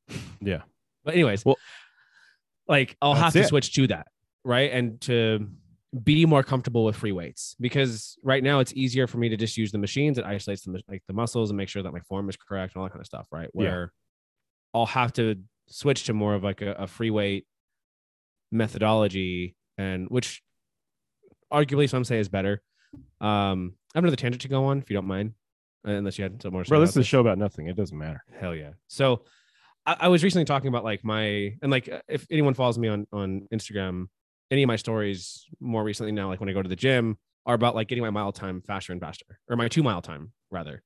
[0.41, 0.61] Yeah.
[1.03, 1.57] But anyways, Well,
[2.67, 3.47] like I'll have to it.
[3.47, 4.07] switch to that,
[4.43, 4.71] right?
[4.71, 5.47] And to
[6.03, 9.55] be more comfortable with free weights because right now it's easier for me to just
[9.57, 10.17] use the machines.
[10.17, 12.81] It isolates the like the muscles and make sure that my form is correct and
[12.81, 13.49] all that kind of stuff, right?
[13.53, 13.61] Yeah.
[13.61, 13.93] Where
[14.73, 17.45] I'll have to switch to more of like a, a free weight
[18.51, 20.41] methodology, and which
[21.51, 22.61] arguably some say is better.
[23.21, 25.33] Um, I have another tangent to go on if you don't mind,
[25.87, 26.63] uh, unless you had some more.
[26.63, 27.67] Bro, this is a show about nothing.
[27.67, 28.23] It doesn't matter.
[28.39, 28.71] Hell yeah.
[28.87, 29.23] So
[29.85, 32.87] I, I was recently talking about like my and like uh, if anyone follows me
[32.87, 34.07] on on Instagram,
[34.51, 37.55] any of my stories more recently now, like when I go to the gym, are
[37.55, 40.83] about like getting my mile time faster and faster, or my two mile time rather.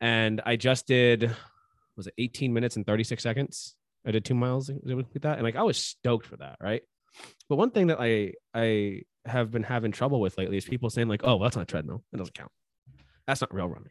[0.00, 1.34] And I just did
[1.96, 3.76] was it 18 minutes and 36 seconds?
[4.06, 5.34] I did two miles with that.
[5.38, 6.82] And like I was stoked for that, right?
[7.48, 11.08] But one thing that I I have been having trouble with lately is people saying,
[11.08, 12.04] like, oh, well, that's not a treadmill.
[12.12, 12.50] It doesn't count.
[13.26, 13.90] That's not real running.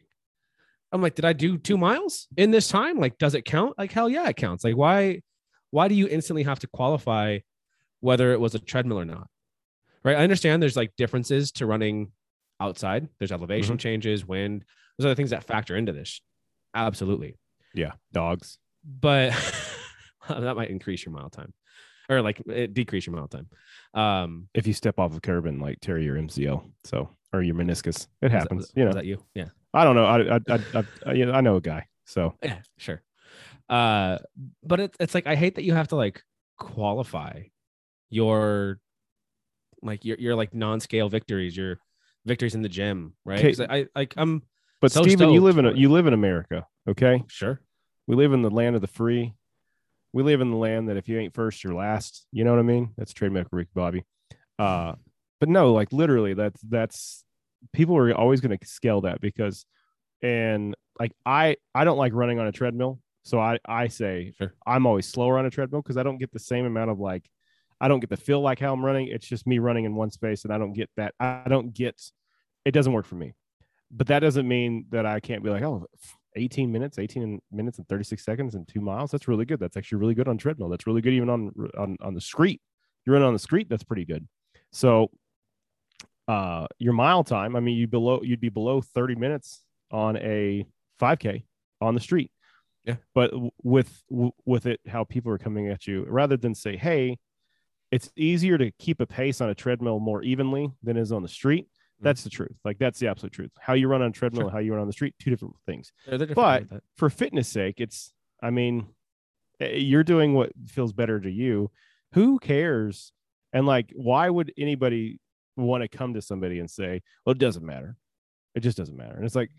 [0.92, 2.98] I'm like, did I do two miles in this time?
[2.98, 3.74] Like, does it count?
[3.78, 4.64] Like, hell yeah, it counts.
[4.64, 5.22] Like, why,
[5.70, 7.38] why do you instantly have to qualify
[8.00, 9.28] whether it was a treadmill or not?
[10.02, 10.16] Right.
[10.16, 12.10] I understand there's like differences to running
[12.58, 13.08] outside.
[13.18, 13.82] There's elevation mm-hmm.
[13.82, 14.64] changes, wind.
[14.98, 16.20] Those are the things that factor into this.
[16.74, 17.36] Absolutely.
[17.74, 17.92] Yeah.
[18.12, 18.58] Dogs.
[18.84, 19.32] But
[20.40, 21.52] that might increase your mile time
[22.08, 23.48] or like it decrease your mile time.
[23.94, 27.54] Um, If you step off a curb and like tear your MCL, so or your
[27.54, 27.86] meniscus,
[28.20, 28.72] it was that- happens.
[28.74, 29.22] you know, that you?
[29.34, 29.46] Yeah.
[29.72, 30.04] I don't know.
[30.04, 30.40] I I
[30.74, 31.86] I, I, you know, I know a guy.
[32.04, 33.02] So Yeah, sure.
[33.68, 34.18] Uh,
[34.64, 36.22] but it, it's like I hate that you have to like
[36.58, 37.42] qualify
[38.10, 38.80] your
[39.82, 41.78] like your your like non-scale victories, your
[42.26, 43.58] victories in the gym, right?
[43.58, 43.66] Okay.
[43.70, 44.42] I like I'm
[44.80, 47.22] But So Steven, you live in a, you live in America, okay?
[47.28, 47.60] sure.
[48.06, 49.34] We live in the land of the free.
[50.12, 52.26] We live in the land that if you ain't first, you're last.
[52.32, 52.94] You know what I mean?
[52.96, 54.04] That's trademark Ricky Bobby.
[54.58, 54.94] Uh,
[55.38, 57.24] but no, like literally, that's that's
[57.72, 59.64] people are always going to scale that because,
[60.22, 64.54] and like I I don't like running on a treadmill, so I I say Sure.
[64.66, 67.28] I'm always slower on a treadmill because I don't get the same amount of like
[67.80, 69.08] I don't get to feel like how I'm running.
[69.08, 71.14] It's just me running in one space, and I don't get that.
[71.18, 72.00] I don't get.
[72.64, 73.32] It doesn't work for me.
[73.90, 75.86] But that doesn't mean that I can't be like, oh,
[76.36, 79.10] 18 minutes, 18 minutes and 36 seconds and two miles.
[79.10, 79.60] That's really good.
[79.60, 80.68] That's actually really good on treadmill.
[80.68, 82.60] That's really good even on on on the street.
[83.04, 83.68] You're running on the street.
[83.68, 84.26] That's pretty good.
[84.72, 85.10] So,
[86.28, 87.56] uh, your mile time.
[87.56, 90.66] I mean, you below you'd be below 30 minutes on a
[91.00, 91.44] 5K
[91.80, 92.30] on the street.
[92.84, 92.96] Yeah.
[93.14, 94.02] But with
[94.44, 97.18] with it, how people are coming at you, rather than say, hey,
[97.90, 101.28] it's easier to keep a pace on a treadmill more evenly than is on the
[101.28, 101.66] street.
[102.00, 102.56] That's the truth.
[102.64, 103.50] Like that's the absolute truth.
[103.60, 104.48] How you run on a treadmill Sure.
[104.48, 107.80] and how you run on the street, two different things different But- for fitness sake,
[107.80, 108.86] it's I mean,
[109.60, 111.70] eh, you're doing what feels better to you.
[112.14, 113.12] Who cares?
[113.52, 115.20] And like, why would anybody
[115.56, 117.96] want to come to somebody and say, "Well, it doesn't matter.
[118.54, 119.50] It just doesn't matter." And it's like,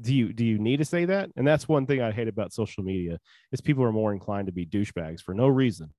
[0.00, 1.30] do you do you need to say that?
[1.36, 3.18] And that's one thing I hate about social media
[3.52, 5.92] is people are more inclined to be douchebags for no reason,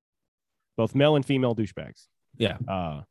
[0.78, 2.08] both male and female douchebags.
[2.38, 2.58] Yeah.
[2.68, 3.02] Uh,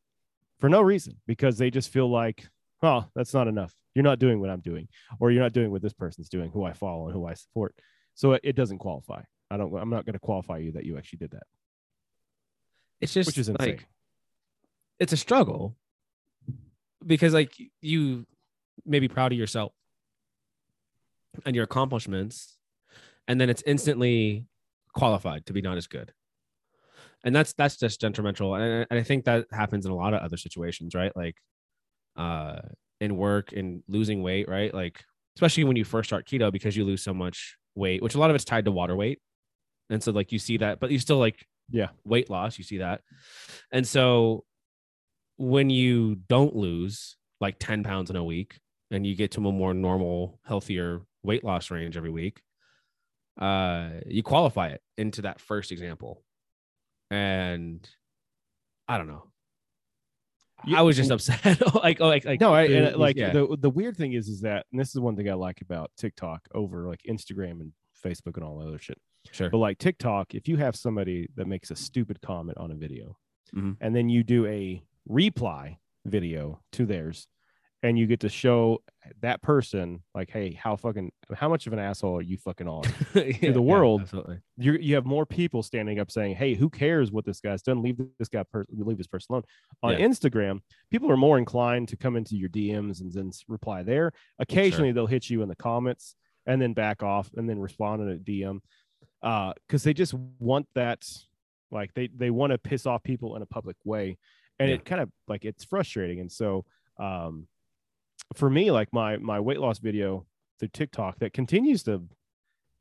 [0.59, 2.49] for no reason because they just feel like,
[2.83, 3.75] oh, that's not enough.
[3.95, 4.89] You're not doing what I'm doing,
[5.21, 7.75] or you're not doing what this person's doing, who I follow and who I support.
[8.15, 9.23] So it, it doesn't qualify.
[9.51, 9.75] I don't.
[9.77, 11.45] I'm not going to qualify you that you actually did that,
[13.01, 13.69] It's just which is insane.
[13.77, 13.87] like
[14.99, 15.77] it's a struggle
[17.07, 18.27] because like you
[18.85, 19.73] may be proud of yourself
[21.45, 22.57] and your accomplishments
[23.29, 24.47] and then it's instantly
[24.95, 26.13] qualified to be not as good
[27.27, 30.23] and that's that's just detrimental and, and i think that happens in a lot of
[30.23, 31.15] other situations right?
[31.15, 31.37] Like
[32.17, 32.61] uh
[33.01, 34.73] in work and losing weight right?
[34.73, 35.05] Like
[35.37, 38.31] especially when you first start keto because you lose so much weight which a lot
[38.31, 39.19] of it's tied to water weight.
[39.91, 41.89] And so like you see that but you still like Yeah.
[42.05, 43.03] weight loss you see that.
[43.71, 44.45] And so
[45.37, 48.59] when you don't lose like 10 pounds in a week
[48.91, 52.41] and you get to a more normal healthier weight loss range every week
[53.39, 56.23] uh you qualify it into that first example
[57.11, 57.89] and
[58.89, 59.25] i don't know
[60.75, 61.45] i was just upset
[61.83, 63.31] like oh like, like no, I, and, like yeah.
[63.33, 65.91] the the weird thing is, is that, and this is one thing I like about
[65.97, 67.73] TikTok over like Instagram and
[68.05, 68.99] Facebook and all that other shit.
[69.31, 72.75] sure But like TikTok, if you have somebody that makes a stupid comment on a
[72.75, 73.17] video,
[73.55, 73.77] Mhm.
[73.81, 77.29] and then you do a reply video to theirs,
[77.83, 78.83] and you get to show
[79.21, 82.83] that person like, hey, how fucking how much of an asshole are you fucking on?
[83.15, 84.03] Yeah, the yeah, world.
[84.03, 84.39] absolutely.
[84.57, 87.83] you you have more people standing up saying, "Hey, who cares what this guy's done?
[87.83, 89.43] Leave this guy per- leave this person alone."
[89.83, 90.07] On Yeah.
[90.07, 90.61] Instagram,
[90.91, 94.13] people are more inclined to come into your DMs and then reply there.
[94.39, 98.09] Occasionally, they'll hit you in the comments and then back off and then respond in
[98.11, 98.61] a DM
[99.23, 101.07] uh because they just want that,
[101.71, 104.19] like they they want to piss off people in a public way,
[104.59, 104.77] and Yeah.
[104.77, 106.21] it kind of like it's frustrating.
[106.21, 106.65] And so,
[106.99, 107.47] um,
[108.35, 110.27] for me, like my my weight loss video
[110.59, 112.03] through TikTok that continues to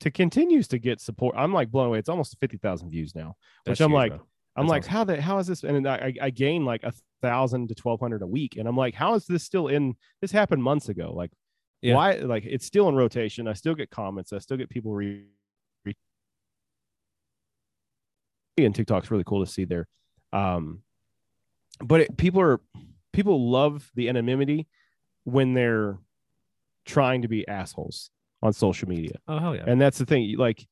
[0.02, 1.36] to continues to get support.
[1.38, 2.00] I'm like blown away.
[2.00, 3.36] It's almost fifty thousand views now.
[3.66, 4.20] That's Which I'm huge, like, bro.
[4.58, 4.92] I'm That's like, awesome.
[4.94, 5.64] how the how is this?
[5.64, 8.78] And I, I- I gain like a thousand to twelve hundred a week, and I'm
[8.78, 9.96] like, how is this still in?
[10.22, 11.14] This happened months ago.
[11.14, 11.32] Like,
[11.82, 11.96] Yeah.
[11.96, 12.14] why?
[12.16, 13.48] Like, it's still in rotation.
[13.48, 14.34] I still get comments.
[14.34, 15.26] I still get people re.
[15.86, 15.96] re-
[18.58, 19.88] and TikTok's really cool to see there.
[20.32, 20.82] Um,
[21.80, 22.62] but it, people are
[23.14, 24.68] people love the anonymity
[25.26, 25.98] when they're
[26.86, 28.10] trying to be assholes
[28.42, 29.18] on social media.
[29.28, 29.64] oh hell yeah.
[29.68, 30.36] And that's the thing.
[30.38, 30.66] Like,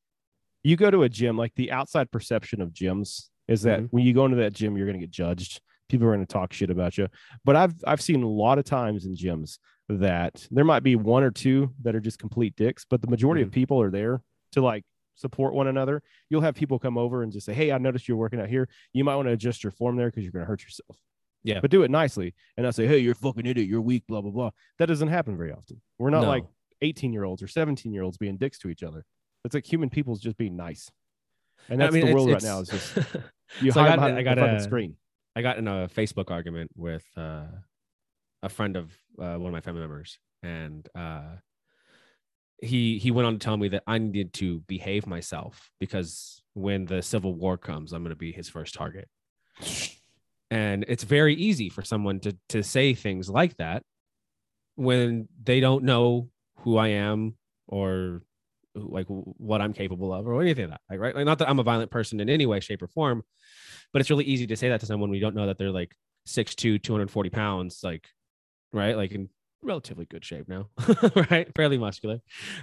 [0.63, 3.87] you go to a gym, like the outside perception of gyms is that Mhm.
[3.91, 5.59] when you go into that gym, you're going to get judged.
[5.89, 7.07] People are going to talk shit about you.
[7.43, 9.57] But I've I've seen a lot of times in gyms
[9.89, 13.41] that there might be one or two that are just complete dicks, but the majority
[13.41, 14.21] of people are there
[14.53, 14.85] to like
[15.15, 16.01] support one another.
[16.29, 18.69] You'll have people come over and just say, "Hey, I noticed you're working out here.
[18.93, 20.97] You might want to adjust your form there because you're going to hurt yourself."
[21.43, 21.59] Yeah.
[21.61, 23.67] but do it nicely and not say, "Hey, you're a fucking idiot.
[23.67, 24.51] You're weak." Blah blah blah.
[24.79, 25.81] That doesn't happen very often.
[25.99, 26.27] We're not No.
[26.29, 26.45] like
[26.81, 29.05] 18 year olds or 17 year olds being dicks to each other.
[29.45, 30.89] It's like human people's just being nice.
[31.69, 32.95] And that's I mean, the it's- world right it's- now is just
[33.61, 34.95] you So I hide got- behind I the fucking a- screen.
[35.35, 37.45] I got in a Facebook argument with uh,
[38.43, 41.37] a friend of uh, one of my family members, and uh,
[42.61, 46.85] he he went on to tell me that I needed to behave myself because when
[46.85, 49.09] the civil war comes, I'm going to be his first target.
[50.53, 53.81] And it's very easy for someone to to say things like that
[54.75, 57.35] when they don't know who I am
[57.67, 58.21] or
[58.75, 60.81] like what I'm capable of or anything like that.
[60.93, 61.15] Like, right?
[61.15, 63.23] Like, not that I'm a violent person in any way, shape, or form,
[63.91, 65.95] but it's really easy to say that to someone you don't know that they're like
[66.27, 68.07] 6'2, 240 pounds, like,
[68.71, 68.95] right?
[68.95, 69.29] Like in
[69.63, 70.69] relatively good shape now,
[71.31, 71.47] right?
[71.55, 72.19] Fairly muscular.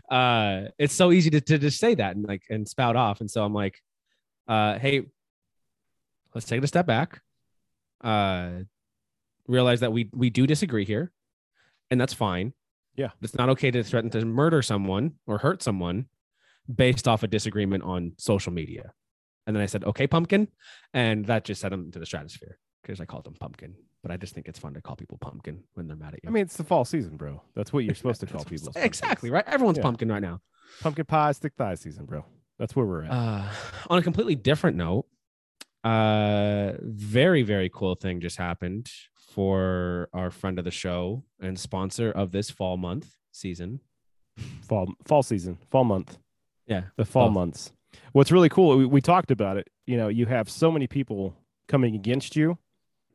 [0.08, 3.20] Uh, it's so easy to, to just say that and like and spout off.
[3.20, 3.80] And so I'm like,
[4.46, 5.06] uh, hey,
[6.36, 7.20] let's take it a step back.
[8.02, 8.64] Uh,
[9.46, 11.12] realize that we we do disagree here,
[11.90, 12.52] and that's fine.
[12.96, 13.10] Yeah.
[13.22, 16.06] It's not okay to threaten to murder someone or hurt someone
[16.72, 18.92] based off a disagreement on social media.
[19.46, 20.48] And then I said, okay, pumpkin.
[20.92, 23.74] And that just sent him into the stratosphere because I called him pumpkin.
[24.02, 26.28] But I just think it's fun to call people pumpkin when they're mad at you.
[26.28, 27.42] I mean, it's the fall season, bro.
[27.54, 28.82] That's what you're supposed to call That's what I'm people.
[28.84, 29.44] Exactly, right?
[29.46, 29.82] Everyone's Yeah.
[29.84, 30.40] pumpkin right now.
[30.82, 32.24] Pumpkin pie, stick thigh season, bro.
[32.58, 33.10] That's where we're at.
[33.10, 33.48] Uh,
[33.88, 35.06] on a completely different note,
[35.84, 42.10] uh, very, very cool thing just happened for our friend of the show and sponsor
[42.10, 43.80] of this fall month season.
[44.62, 46.18] fall fall season, fall month.
[46.66, 46.82] Yeah.
[46.96, 47.34] the fall Both.
[47.34, 47.72] months.
[48.12, 49.68] What's really cool, we, we talked about it.
[49.86, 51.34] You know, you have so many people
[51.68, 52.58] coming against you,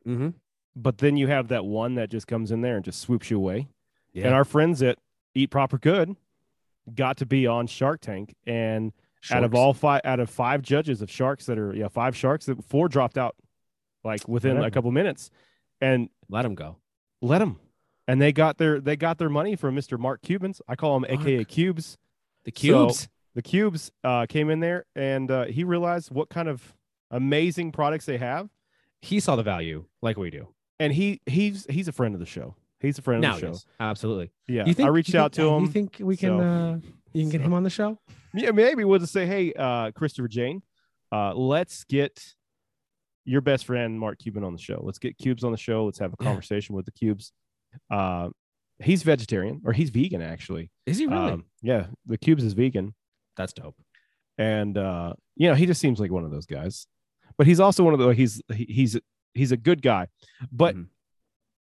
[0.08, 0.30] Mm-hmm.
[0.76, 3.38] but then you have that one that just comes in there and just swoops you
[3.38, 3.68] away.
[4.14, 4.26] Yeah.
[4.28, 4.98] And our friends at
[5.34, 6.16] Eat Proper Good
[6.94, 8.94] got to be on Shark Tank, and
[9.32, 12.46] out of all five, out of five judges of sharks that are, yeah, five sharks,
[12.46, 13.36] that four dropped out
[14.04, 15.30] like within a couple minutes,
[15.82, 16.78] and let them go.
[17.22, 17.60] let them.
[18.08, 19.98] And they got their they got their money from Mr.
[19.98, 20.62] Mark Cubans.
[20.68, 21.98] I call him AKA Cubes.
[22.44, 23.08] The So- cubes.
[23.34, 26.76] the cubes uh, came in there and uh, he realized what kind of
[27.12, 28.50] amazing products they have
[29.02, 30.48] he saw the value like we do.
[30.80, 33.48] and he he's he's a friend of the show he's a friend Now of the
[33.54, 33.58] show.
[33.80, 34.32] Absolutely.
[34.48, 36.78] yeah You think i reached out think- to him You think we can so- uh
[37.16, 38.00] you can get so- him on the show?
[38.34, 40.62] yeah maybe we'll just say hey uh, christopher jane
[41.12, 42.22] uh, let's get
[43.24, 46.00] your best friend mark cuban on the show let's get cubes on the show let's
[46.00, 46.28] have a Yeah.
[46.28, 47.32] conversation with the cubes
[47.90, 48.30] uh,
[48.80, 51.32] he's vegetarian or he's vegan actually Is he really?
[51.32, 52.94] Um, yeah the cubes is vegan
[53.38, 53.76] That's dope.
[54.38, 56.88] and uh you know he just seems like one of those guys
[57.38, 58.98] but he's also one of the he's he- he's
[59.34, 60.08] he's a good guy
[60.52, 60.88] but Mhm.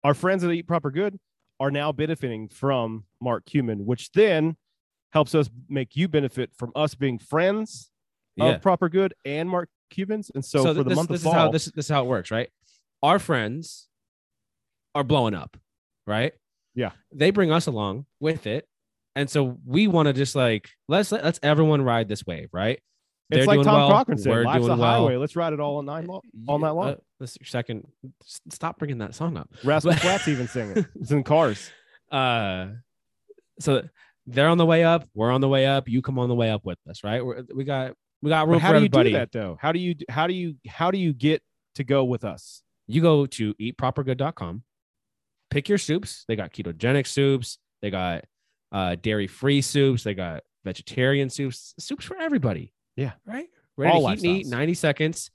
[0.03, 1.19] our friends at eat proper good
[1.59, 4.57] are now benefiting from mark Cuban, which then
[5.15, 7.89] helps us make you benefit from us being friends
[8.35, 8.47] Yeah.
[8.55, 11.33] of proper good and mark cubans and so, for the this, month this of fall
[11.33, 12.49] is how this, this is how it works, right?
[13.01, 13.87] Our friends
[14.93, 15.55] are blowing up,
[16.05, 16.33] right?
[16.75, 16.91] Yeah.
[17.13, 18.67] They bring us along with it.
[19.15, 22.79] And so we want to just like let's let, let's everyone ride this wave, right?
[23.31, 24.77] it's like doing tom well, Cochrane said life's a well.
[24.77, 27.87] highway let's ride it all night long all night long Uh, this is second.
[28.49, 29.49] Stop bringing that song up.
[29.63, 31.71] Rascal Flatts even sing it it's in cars
[32.11, 32.67] Uh,
[33.61, 33.87] so
[34.27, 35.07] they're on the way up.
[35.13, 35.87] We're on the way up.
[35.87, 37.25] You come on the way up with us, right?
[37.25, 39.71] We're, we got we got room but how for do you do that though how
[39.71, 41.43] do you how do you how do you get
[41.75, 44.63] to go with us you go to eatpropergood.com,
[45.49, 46.25] pick your soups.
[46.27, 47.57] They got ketogenic soups.
[47.81, 48.25] They got
[48.71, 50.03] uh, dairy free soups.
[50.03, 51.73] They got vegetarian soups.
[51.79, 52.73] Soups for everybody.
[52.95, 53.13] Yeah.
[53.25, 53.47] Right.
[53.77, 54.47] Ready All to heat and eat.
[54.47, 55.31] Ninety seconds.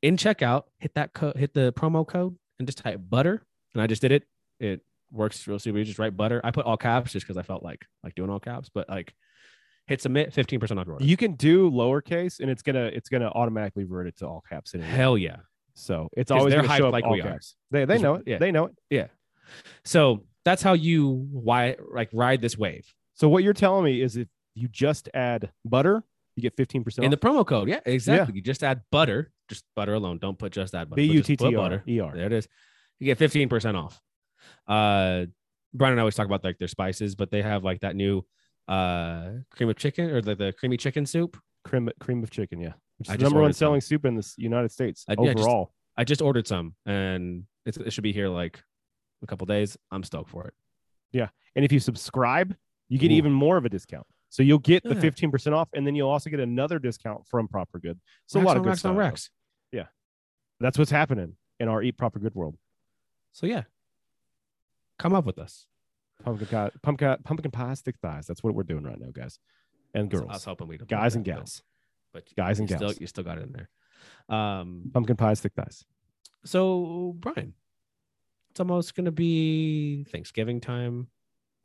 [0.00, 3.46] In checkout, hit that code, hit the promo code, and just type butter.
[3.74, 4.24] And I just did it.
[4.58, 4.80] It
[5.12, 5.78] works real super.
[5.78, 6.40] You just write butter.
[6.42, 9.14] I put all caps just because I felt like like doing all caps, but like
[9.86, 11.04] hit submit, fifteen percent off your order.
[11.04, 14.74] You can do lowercase, and it's gonna it's gonna automatically revert it to all caps.
[14.74, 14.88] Anyway.
[14.88, 15.36] Hell yeah.
[15.74, 17.38] So it's always they're hyped up like we are.
[17.70, 18.24] They they know it.
[18.26, 18.38] yeah.
[18.38, 18.74] They know it.
[18.90, 19.06] Yeah.
[19.84, 24.16] So that's how you why like ride this wave So what you're telling me is
[24.16, 26.02] if you just add butter,
[26.36, 27.68] you get 15% in the promo code.
[27.68, 28.34] Yeah, exactly.
[28.36, 30.18] You just add butter, just butter alone.
[30.18, 30.96] Don't put just add butter.
[30.96, 31.82] B U T T butter.
[31.86, 32.14] E R.
[32.14, 32.48] There it is.
[32.98, 34.00] You get fifteen percent off.
[34.66, 35.26] Uh,
[35.74, 38.24] Brian and I always talk about like their spices, but they have like that new
[38.68, 41.36] uh cream of chicken or the, the creamy chicken soup.
[41.64, 42.72] Cream cream of chicken, yeah.
[42.98, 43.66] Which is the number one ordered some.
[43.66, 45.72] selling soup in the United States I- yeah, just- overall.
[45.96, 48.62] I just ordered some, and it's, it should be here like
[49.22, 49.76] a couple days.
[49.90, 50.54] I'm stoked for it.
[51.12, 51.28] Yeah.
[51.54, 52.56] And if you subscribe,
[52.88, 53.14] you get Ooh.
[53.16, 54.06] even more of a discount.
[54.30, 55.02] So you'll get the Yeah.
[55.02, 58.00] 15% off, and then you'll also get another discount from Proper Good.
[58.26, 58.90] So a lot of good Rex stuff.
[58.90, 59.30] on Rex.
[60.60, 62.56] That's what's happening in our Eat Proper Good world.
[63.32, 63.64] So yeah,
[65.02, 65.66] come up with us.
[66.24, 68.26] Pumpkin pie, pumpkin, pumpkin pie, stick thighs.
[68.26, 69.38] That's what we're doing right now, guys
[69.94, 70.32] and So I girls.
[70.32, 71.62] was hoping we'd Guys and but- gals.
[72.12, 73.00] but Guys and still, gals.
[73.00, 73.68] you still got it in there.
[74.36, 75.84] Um, Pumpkin pie, stick thighs.
[76.44, 77.54] so Brian,
[78.50, 81.08] it's almost gonna be Thanksgiving time.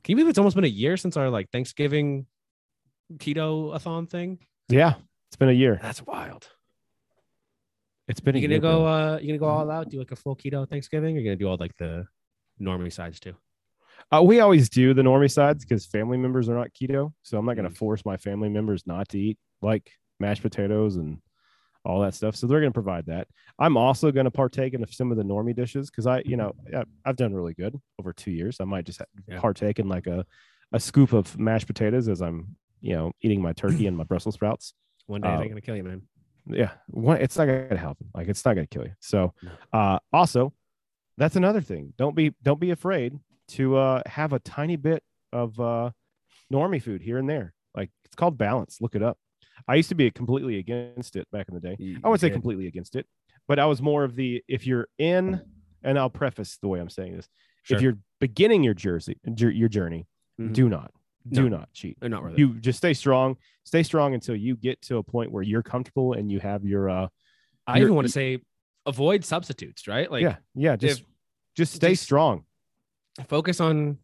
[0.03, 2.25] Can you believe it's almost been a year since our like Thanksgiving
[3.15, 4.39] keto a thon thing?
[4.69, 4.95] Yeah,
[5.29, 5.79] it's been a year.
[5.81, 6.49] That's wild.
[8.07, 8.61] It's been a You gonna year.
[8.61, 8.79] go?
[8.81, 8.85] bro.
[8.87, 9.89] Uh, you gonna go all out?
[9.89, 11.15] Do like a full keto Thanksgiving?
[11.15, 12.07] You're gonna do all like the
[12.59, 13.35] normie sides too?
[14.11, 17.11] Uh, we always do the normie sides because family members are not keto.
[17.23, 17.77] So I'm not going to Mm.
[17.77, 21.19] force my family members not to eat like mashed potatoes and
[21.83, 22.35] all that stuff.
[22.35, 23.27] So they're going to provide that.
[23.59, 26.53] I'm also going to partake in some of the normie dishes because I, you know,
[27.05, 28.57] I've done really good over two years.
[28.59, 29.39] I might just Yeah.
[29.39, 30.25] partake in like a,
[30.71, 34.35] a scoop of mashed potatoes as I'm, you know, eating my turkey and my Brussels
[34.35, 34.73] sprouts.
[35.07, 36.01] One day Uh, they're gonna kill you, man.
[36.49, 38.09] Yeah, one, it's not going to happen.
[38.13, 38.93] Like it's not going to kill you.
[39.01, 39.33] So,
[39.73, 40.53] uh, also,
[41.17, 41.93] that's another thing.
[41.97, 43.17] Don't be don't be afraid
[43.49, 45.03] to uh, have a tiny bit
[45.33, 45.91] of uh,
[46.53, 47.53] normie food here and there.
[47.75, 48.77] Like it's called balance.
[48.81, 49.17] Look it up.
[49.67, 51.75] I used to be completely against it back in the day.
[52.03, 53.05] I wouldn't say completely against it,
[53.47, 55.41] but I was more of the if you're in,
[55.83, 57.27] and I'll preface the way I'm saying this.
[57.69, 60.07] If you're beginning your jersey, your journey,
[60.39, 60.53] Mhm.
[60.53, 60.91] do not,
[61.27, 61.57] do No.
[61.57, 61.97] not cheat.
[61.99, 62.37] they're not really.
[62.37, 66.13] You just stay strong, stay strong until you get to a point where you're comfortable
[66.13, 67.07] and you have your uh,
[67.65, 68.37] I you're- even want to say
[68.87, 70.09] avoid substitutes, right?
[70.11, 71.05] Like yeah, yeah, just if-
[71.55, 72.45] just stay just- strong.
[73.27, 73.97] focus on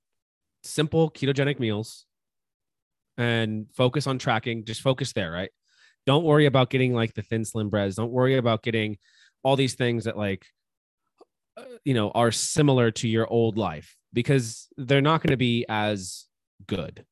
[0.63, 2.05] simple ketogenic meals
[3.17, 5.51] and focus on tracking just focus there right
[6.05, 8.97] don't worry about getting like the thin slim breads don't worry about getting
[9.43, 10.45] all these things that like
[11.57, 15.65] uh, you know are similar to your old life because they're not going to be
[15.69, 16.25] as
[16.65, 17.05] good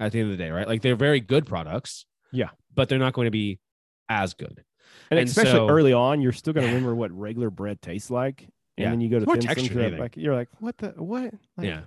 [0.00, 2.48] at the end of the day right like they're very good products Yeah.
[2.74, 3.60] but they're not going to be
[4.08, 4.64] as good
[5.10, 8.42] And, And especially so- early on, you're still gonna remember what regular bread tastes like.
[8.76, 8.90] And Yeah.
[8.90, 11.32] then you go to more Thin you're like you're like, what the what?
[11.56, 11.82] Like, yeah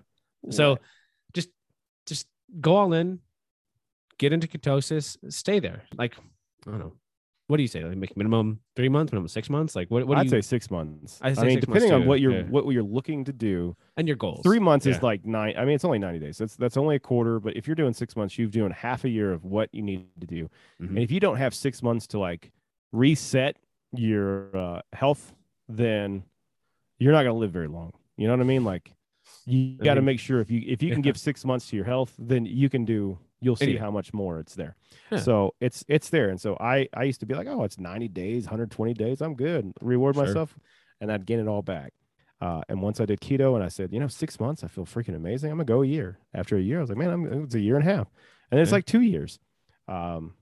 [0.49, 0.81] So what?
[1.33, 1.49] just
[2.05, 2.27] just
[2.61, 3.19] go all in,
[4.17, 5.83] get into ketosis, stay there.
[5.97, 6.15] Like,
[6.65, 6.93] I don't know.
[7.47, 7.81] What do you say?
[7.83, 9.73] Like make minimum three months, minimum six months?
[9.73, 11.17] Like what what do I'd you say six months.
[11.21, 12.43] I'd I mean, depending on too, what you're yeah.
[12.43, 14.41] what you're looking to do, and your goals?
[14.43, 15.55] three months is like nine.
[15.57, 16.37] I mean, it's only 90 days.
[16.37, 17.39] That's that's only a quarter.
[17.39, 20.07] But if you're doing six months, you've doing half a year of what you need
[20.19, 20.49] to do.
[20.81, 20.89] Mhm.
[20.89, 22.51] And if you don't have six months to like
[22.91, 23.57] reset
[23.93, 25.33] your uh, health,
[25.69, 26.23] then
[26.99, 27.93] you're not gonna live very long.
[28.17, 28.63] You know what I mean?
[28.63, 28.93] Like
[29.45, 31.85] you got to make sure if you if you can give six months to your
[31.85, 33.19] health, then you can do.
[33.39, 34.75] You'll see how much more it's there.
[35.11, 35.19] Yeah.
[35.19, 36.29] So it's it's there.
[36.29, 39.21] And so I I used to be like, oh, it's 90 days, 120 days.
[39.21, 39.73] I'm good.
[39.81, 40.25] Reward Sure.
[40.25, 40.57] myself,
[41.01, 41.93] and I'd gain it all back.
[42.41, 44.85] Uh, and once I did keto, and I said, you know, six months, I feel
[44.85, 45.51] freaking amazing.
[45.51, 46.17] I'm gonna go a year.
[46.33, 48.07] After a year, I was like, man, I'm it's a year and a half,
[48.49, 48.75] and it's Yeah.
[48.75, 49.37] like two years.
[49.87, 50.33] Um,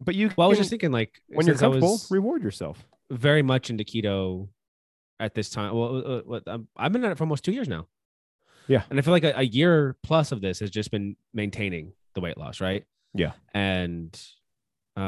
[0.00, 2.84] but you well, I was just thinking like when you're comfortable, reward yourself.
[3.10, 4.48] very much into keto
[5.20, 5.74] at this time.
[5.74, 7.86] Well, uh, I'm, I've been at it for almost two years now.
[8.66, 8.82] Yeah.
[8.88, 12.20] and I feel like a, a year plus of this has just been maintaining the
[12.20, 12.84] weight loss, right?
[13.12, 13.32] Yeah.
[13.52, 14.18] and
[14.96, 15.00] uh,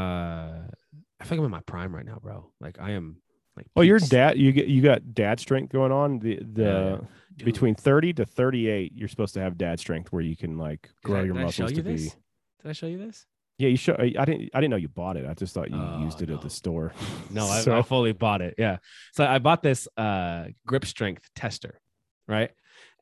[1.21, 2.51] I feel like I'm in my prime right now, bro.
[2.61, 3.17] Like I am
[3.57, 3.67] like.
[3.77, 6.19] oh your dad, you get you got dad strength going on.
[6.19, 7.01] The the
[7.39, 7.45] yeah.
[7.45, 11.21] Between 30 to 38, you're supposed to have dad strength where you can like grow
[11.21, 11.97] I- your did I show muscles you to be.
[11.97, 13.27] Did I show you this?
[13.59, 13.95] Yeah, you show.
[13.99, 14.51] I I didn't.
[14.53, 15.25] I didn't know you bought it.
[15.27, 16.93] I just thought you Oh, used it at the store.
[17.31, 18.55] No, I, So- I fully bought it.
[18.59, 18.79] Yeah.
[19.15, 21.81] So I bought this uh grip strength tester,
[22.29, 22.51] right?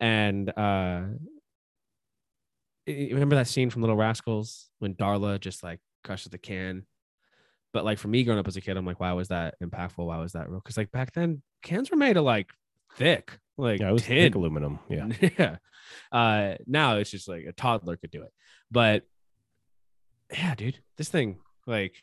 [0.01, 1.03] And uh
[2.87, 6.87] remember that scene from Little Rascals when Darla just like crushes the can?
[7.73, 10.07] But like for me growing up as a kid, I'm like, why was that impactful?
[10.07, 10.61] Why was that real?
[10.61, 12.49] Because like back then, cans were made of like
[12.97, 13.37] thick.
[13.57, 14.19] like Yeah, it was tin.
[14.29, 14.79] thick aluminum.
[14.89, 15.09] Yeah.
[15.39, 15.57] yeah.
[16.13, 18.33] Uh, now it's just like a toddler could do it,
[18.71, 19.03] but
[20.33, 21.95] yeah, dude, this thing like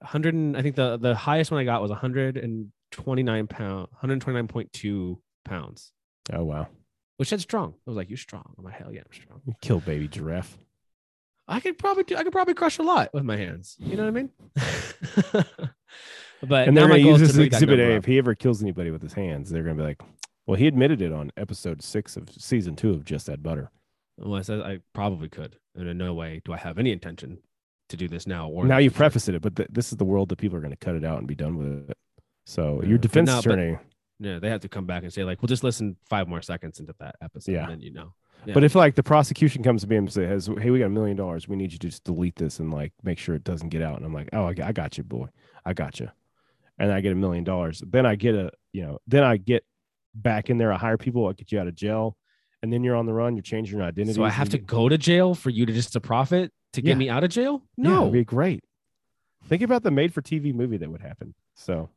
[0.00, 0.34] 100.
[0.34, 5.92] and- I think the the highest one I got was 129 pound, 129.2 pounds,
[6.32, 6.68] Oh wow.
[7.16, 7.74] which said strong.
[7.86, 8.54] I was like, you're strong?
[8.58, 9.40] I'm like, hell yeah, I'm strong.
[9.46, 10.58] You kill baby giraffe.
[11.48, 12.16] I could probably do.
[12.16, 13.74] I could probably crush a lot with my hands.
[13.80, 14.30] You know what I mean?
[16.42, 17.92] but and now they're my gonna goal use is this to exhibit A.
[17.96, 17.98] up.
[17.98, 20.00] If he ever kills anybody with his hands, they're gonna be like,
[20.46, 23.70] "Well, he admitted it on episode six of season two of Just That Butter."
[24.16, 27.38] Well, I said I probably could, and in no way do I have any intention
[27.88, 28.48] to do this now.
[28.48, 28.98] Or now you future.
[28.98, 31.18] prefaced it, but th- this is the world that people are gonna cut it out
[31.18, 31.98] and be done with it.
[32.46, 33.78] So Yeah, your but defense no, but- attorney.
[34.22, 36.78] Yeah, they have to come back and say like, "We'll just listen five more seconds
[36.78, 37.62] into that episode, Yeah.
[37.62, 38.12] and then you know."
[38.44, 38.52] Yeah.
[38.54, 41.16] But if like the prosecution comes to me and says, "Hey, we got a million
[41.16, 41.48] dollars.
[41.48, 43.96] We need you to just delete this and like make sure it doesn't get out,"
[43.96, 45.28] and I'm like, "Oh, I got, I got you, boy.
[45.64, 46.10] I got you,"
[46.78, 49.64] and I get a million dollars, then I get a, you know, then I get
[50.14, 50.70] back in there.
[50.70, 51.26] I hire people.
[51.26, 52.16] I get you out of jail,
[52.62, 53.36] and then you're on the run.
[53.36, 54.14] You're changing your identity.
[54.14, 56.90] so I have to go to jail for you to just to profit to get
[56.90, 56.94] Yeah.
[56.96, 57.62] me out of jail?
[57.76, 58.62] No, No, it'd be great.
[59.46, 61.34] Think about the made-for-TV movie that would happen.
[61.54, 61.88] So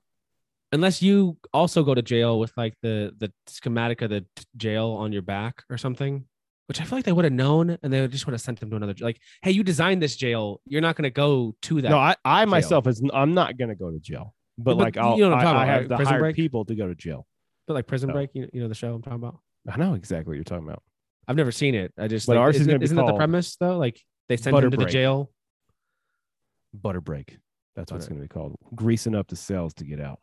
[0.72, 4.26] unless you also go to jail with like the the schematic of the
[4.58, 6.26] jail on your back or something.
[6.68, 8.70] Which I feel like they would have known, and they just would have sent them
[8.70, 8.96] to another.
[9.02, 10.62] Like, hey, you designed this jail.
[10.66, 11.90] You're not going to go to that.
[11.90, 14.96] no, I, I myself is I'm not going to go to jail, but, but like
[14.98, 15.90] I'll, you know I, about, have right?
[15.90, 16.36] to Prison hire Break?
[16.38, 17.28] people to go to jail.
[17.68, 18.14] but like Prison No.
[18.14, 19.40] Break, you, you know the show I'm talking about.
[19.70, 20.84] I know exactly what you're talking about.
[21.28, 21.94] I've never seen it.
[21.98, 23.78] I just But like, ours is isn't, gonna be isn't that the called premise though?
[23.78, 24.00] Like
[24.30, 24.94] they send Butter him to the Break.
[24.94, 25.32] jail.
[26.74, 27.38] Butter break.
[27.76, 28.16] That's what it's Butter.
[28.16, 28.56] going to be called.
[28.76, 30.20] Greasing up the cells to get out.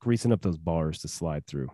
[0.00, 1.68] Greasing up those bars to slide through.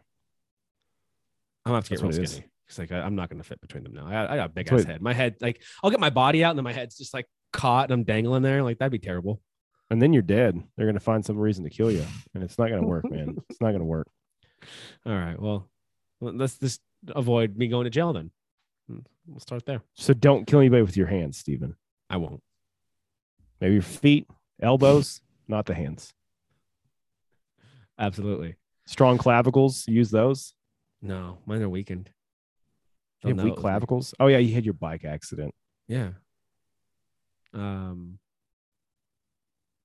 [1.64, 2.30] I'm gonna have to get That's real what it is.
[2.32, 2.48] skinny.
[2.68, 4.06] It's like I, I'm not gonna fit between them now.
[4.06, 5.02] I, I got a big That's ass what- head.
[5.02, 7.84] My head, like I'll get my body out, and then my head's just like caught,
[7.90, 8.62] and I'm dangling there.
[8.62, 9.40] Like that'd be terrible.
[9.90, 10.58] And then you're dead.
[10.76, 12.04] They're going to find some reason to kill you.
[12.34, 13.36] And it's not going to work, man.
[13.50, 14.08] It's not going to work.
[15.06, 15.68] All right, well,
[16.32, 18.30] let's just avoid me going to jail then.
[18.88, 19.82] We'll start there.
[19.94, 21.76] So don't kill anybody with your hands, Stephen.
[22.10, 22.42] I won't.
[23.60, 24.26] Maybe your feet,
[24.60, 26.12] elbows, not the hands.
[27.98, 28.56] Absolutely.
[28.86, 30.54] Strong clavicles, use those.
[31.00, 32.10] No, mine are weakened.
[33.22, 33.60] You have weak me.
[33.60, 34.14] clavicles.
[34.20, 35.54] Oh yeah, you had your bike accident.
[35.88, 36.10] Yeah.
[37.54, 38.18] Um.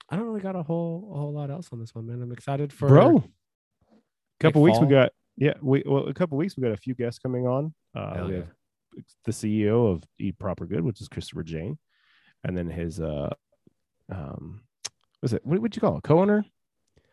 [0.09, 2.21] I don't really got a whole a whole lot else on this one, man.
[2.21, 3.23] I'm excited for Bro.
[4.39, 7.19] couple weeks we got yeah, we well a couple weeks we got a few guests
[7.19, 7.73] coming on.
[7.95, 8.37] Uh we yeah.
[8.39, 8.47] have
[9.25, 11.77] the CEO of Eat Proper Good, which is Christopher Jane,
[12.43, 13.33] and then his uh
[14.13, 14.61] um
[15.21, 16.03] was it what would you call it?
[16.03, 16.45] Co-owner?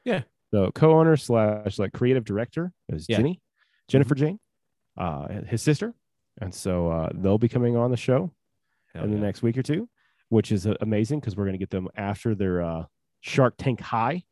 [0.05, 0.22] Yeah.
[0.53, 3.16] So co-owner slash like creative director is Yeah.
[3.16, 3.22] Mm-hmm.
[3.22, 3.41] Jenny,
[3.89, 4.41] Jennifer Jane,
[4.99, 5.95] uh his sister.
[6.41, 8.33] And so uh they'll be coming on the show
[8.93, 9.89] Hell in the next week or two,
[10.31, 12.85] which is uh, amazing because we're going to get them after their uh,
[13.20, 14.24] Shark Tank High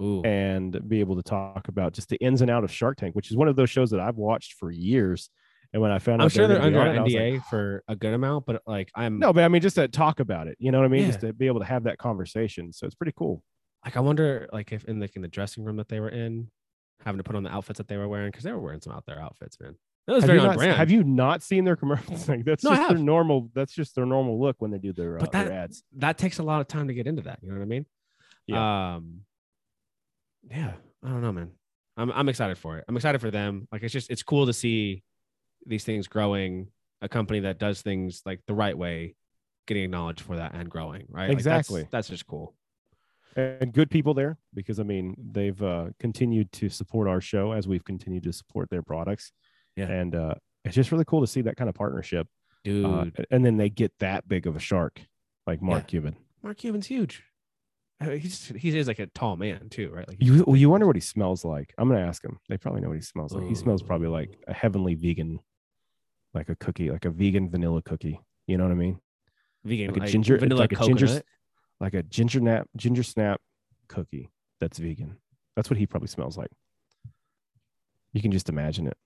[0.00, 0.22] Ooh.
[0.22, 3.30] and be able to talk about just the ins and out of Shark Tank, which
[3.30, 5.30] is one of those shows that I've watched for years.
[5.72, 7.82] And when I found out, I'm sure they they're under on it, NDA like, for
[7.88, 10.56] a good amount, but like I'm no, but I mean, just to talk about it,
[10.58, 11.06] you know what I mean?
[11.06, 12.72] Just to be able to have that conversation.
[12.72, 13.42] So it's pretty cool.
[13.84, 16.50] like I wonder like if in like in the dressing room that they were in,
[17.04, 18.92] having to put on the outfits that they were wearing because they were wearing some
[18.94, 19.76] out there outfits, man.
[20.06, 20.76] That was Have very on not, brand.
[20.78, 22.26] have you not seen their commercials?
[22.30, 23.50] Like that's No, just their normal.
[23.54, 25.82] That's just their normal look when they do their, uh, But their ads.
[25.96, 27.40] that takes a lot of time to get into that.
[27.42, 27.84] You know what I mean?
[28.46, 28.94] Yeah.
[28.94, 29.20] Um.
[30.50, 30.72] Yeah,
[31.04, 31.50] I don't know, man.
[31.96, 32.84] I'm I'm excited for it.
[32.88, 33.66] I'm excited for them.
[33.72, 35.02] Like it's just it's cool to see
[35.66, 36.68] these things growing.
[37.00, 39.14] A company that does things like the right way,
[39.68, 41.06] getting acknowledged for that and growing.
[41.08, 41.28] Right?
[41.28, 41.88] Like, that's- Exactly.
[41.92, 42.54] that's just cool.
[43.36, 47.68] and good people there because I mean they've uh, continued to support our show as
[47.68, 49.30] we've continued to support their products.
[49.76, 49.86] Yeah.
[49.86, 50.34] and uh,
[50.64, 52.26] it's just really cool to see that kind of partnership.
[52.64, 55.00] Dude, Uh, and then they get that big of a shark
[55.46, 56.16] like Mark Cuban.
[56.42, 57.22] Mark Cuban's huge.
[58.00, 60.06] Uh, He's he is like a tall man too, right?
[60.06, 61.74] Like You well, you wonder what he smells like.
[61.78, 62.38] I'm gonna ask him.
[62.48, 63.46] They probably know what he smells like.
[63.48, 65.40] He smells probably like a heavenly vegan,
[66.34, 68.20] like a cookie, like a vegan vanilla cookie.
[68.46, 69.00] You know what I mean?
[69.64, 71.22] vegan, like a ginger- it's vanilla like a ginger.
[71.80, 73.40] Like a ginger nap, ginger snap
[73.88, 74.30] cookie
[74.60, 75.16] that's vegan.
[75.54, 76.50] That's what he probably smells like.
[78.12, 78.96] You can just imagine it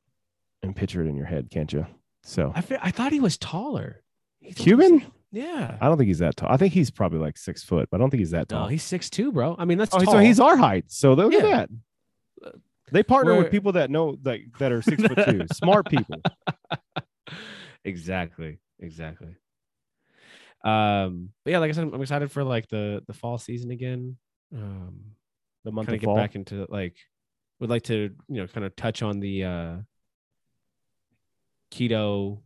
[0.62, 1.86] and picture it in your head, can't you?
[2.22, 4.02] So I I thought he was taller.
[4.40, 5.04] He's Cuban?
[5.32, 5.78] Yeah.
[5.80, 6.50] I don't think he's that tall.
[6.50, 8.68] I think he's probably like six foot, but I don't think he's that No, tall.
[8.68, 9.56] he's six two, bro.
[9.58, 10.12] I mean, that's oh, tall.
[10.14, 10.84] so he's our height.
[10.88, 11.38] So look Yeah.
[11.38, 11.70] at
[12.42, 12.54] that.
[12.92, 16.20] They partner We're- with people that know that that are six foot two, smart people.
[17.84, 19.34] exactly, exactly.
[20.64, 24.18] Um, but yeah, like I said, I'm excited for like the the fall season again.
[24.54, 25.14] Um,
[25.64, 26.16] The month kind of get fall.
[26.16, 26.96] back into like,
[27.60, 29.76] would like to you know kind of touch on the uh
[31.70, 32.40] keto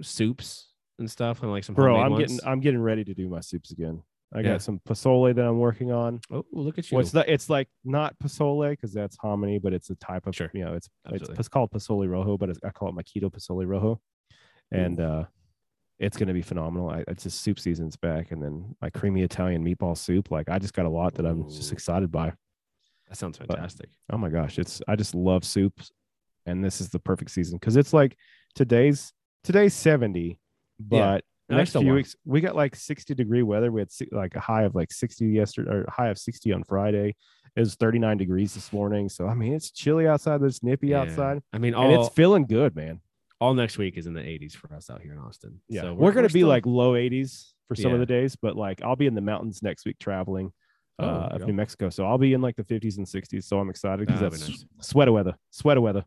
[0.00, 0.67] soups
[0.98, 2.22] and stuff and like some Bro, I'm ones.
[2.22, 4.02] getting I'm getting ready to do my soups again.
[4.34, 4.52] I Yeah.
[4.52, 6.20] got some pozole that I'm working on.
[6.30, 6.96] Oh, look at you.
[6.96, 10.34] Well, it's not, it's like not pozole because that's hominy, but it's a type of
[10.36, 10.50] Sure.
[10.52, 11.36] you know it's it's, Absolutely.
[11.38, 14.00] it's called pozole rojo, but it's, I call it my keto pozole rojo,
[14.70, 15.24] and uh,
[15.98, 16.90] it's gonna be phenomenal.
[16.90, 20.30] I, it's just soup season's back, and then my creamy Italian meatball soup.
[20.30, 22.32] Like I just got a lot that I'm just excited by.
[23.08, 23.88] that sounds fantastic.
[24.12, 25.90] Oh my gosh, it's I just love soups,
[26.44, 28.14] and this is the perfect season because it's like
[28.54, 30.38] today's today's 70,
[30.78, 31.96] but No, next few warm.
[31.96, 33.70] weeks we got like 60 degree weather.
[33.72, 37.14] We had like a high of like 60 yesterday, or high of 60 on Friday.
[37.56, 40.42] It was 39 degrees this morning, so I mean it's chilly outside.
[40.42, 41.00] It's nippy Yeah.
[41.02, 43.00] outside, I mean, and it's feeling good, man.
[43.40, 45.60] all next week is in the 80s for us out here in Austin.
[45.68, 48.56] Yeah, So we're, gonna be still- like low 80s for some of the days, but
[48.56, 50.52] like I'll be in the mountains next week traveling.
[51.00, 51.46] Oh, uh, of.
[51.46, 53.44] New Mexico, so I'll be in like the 50s and 60s.
[53.44, 54.64] So I'm excited because that's be nice.
[54.80, 56.04] sweater weather, sweater weather.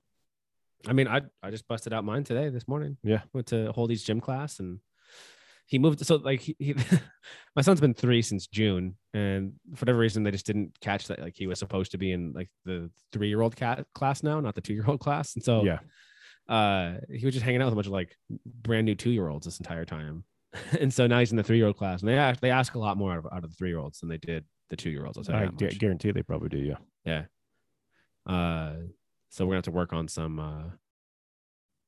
[0.87, 2.97] I mean, I I just busted out mine today this morning.
[3.03, 3.21] Yeah.
[3.33, 4.79] went to Holdy's gym class and
[5.67, 6.05] he moved.
[6.05, 6.75] So like he, he
[7.55, 11.19] my son's been three since June, and for whatever reason they just didn't catch that
[11.19, 14.39] like he was supposed to be in like the three year old cat class now,
[14.39, 15.35] not the two year old class.
[15.35, 15.79] And so Yeah,
[16.49, 18.15] uh he was just hanging out with a bunch of like
[18.45, 20.23] brand new two year olds this entire time.
[20.79, 22.75] and so now he's in the three year old class, and they ask, they ask
[22.75, 24.75] a lot more out of, out of the three year olds than they did the
[24.75, 25.17] two year olds.
[25.17, 25.79] I'll tell you I much.
[25.79, 26.57] guarantee they probably do.
[26.57, 26.75] Yeah.
[27.05, 27.23] Yeah.
[28.25, 28.73] Uh,
[29.31, 30.63] so we're gonna have to work on some uh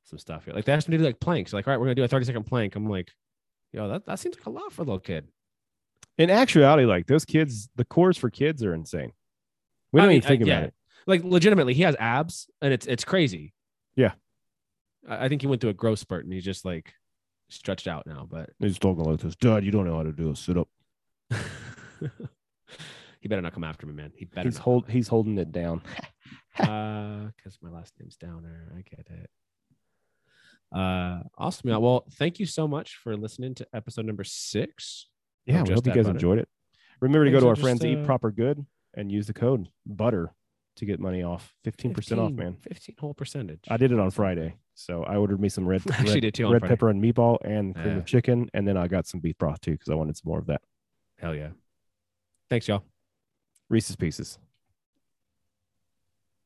[0.06, 0.54] some stuff here.
[0.54, 1.54] Like they asked me to do like planks.
[1.54, 2.76] Like, all right, we're gonna do a 30 second plank.
[2.76, 3.12] I'm like,
[3.72, 5.28] yo, that, that seems like a lot for a little kid.
[6.18, 9.12] In actuality, like those kids, the cores for kids are insane.
[9.92, 10.68] We don't mean, even think I- about yeah.
[10.68, 10.74] it.
[11.06, 13.54] Like legitimately, he has abs and it's it's crazy.
[13.96, 14.14] Yeah.
[15.08, 16.94] I, I think he went through a growth spurt and he's just like
[17.50, 19.66] stretched out now, but He's talking like this, Dad.
[19.66, 20.70] You don't know how to do a sit up.
[23.20, 24.14] he better not come after me, man.
[24.16, 24.64] He better He's not.
[24.64, 24.90] hold.
[24.90, 25.82] He's holding it down.
[26.60, 28.72] uh because my last name's Downer.
[28.78, 29.30] I get it.
[30.76, 31.70] Uh awesome.
[31.70, 35.08] Yeah, Well, thank you so much for listening to episode number six.
[35.46, 36.16] Yeah, we hope you guys Butter.
[36.18, 36.48] enjoyed it.
[37.02, 40.34] Remember to go to our friends uh, Eat Proper Good and use the code butter
[40.78, 41.54] to get money off.
[41.64, 42.56] Fifteen percent off, man.
[42.62, 43.60] 15 whole percentage.
[43.70, 46.50] I did it on Friday, so I ordered me some red, actually red, did too
[46.52, 46.74] red Friday.
[46.74, 47.98] pepper and meatball and cream Yeah.
[47.98, 50.40] of chicken, and then I got some beef broth too because I wanted some more
[50.40, 50.62] of that.
[51.20, 51.50] Hell yeah.
[52.50, 52.84] Thanks, y'all.
[53.70, 54.40] Reese's Pieces.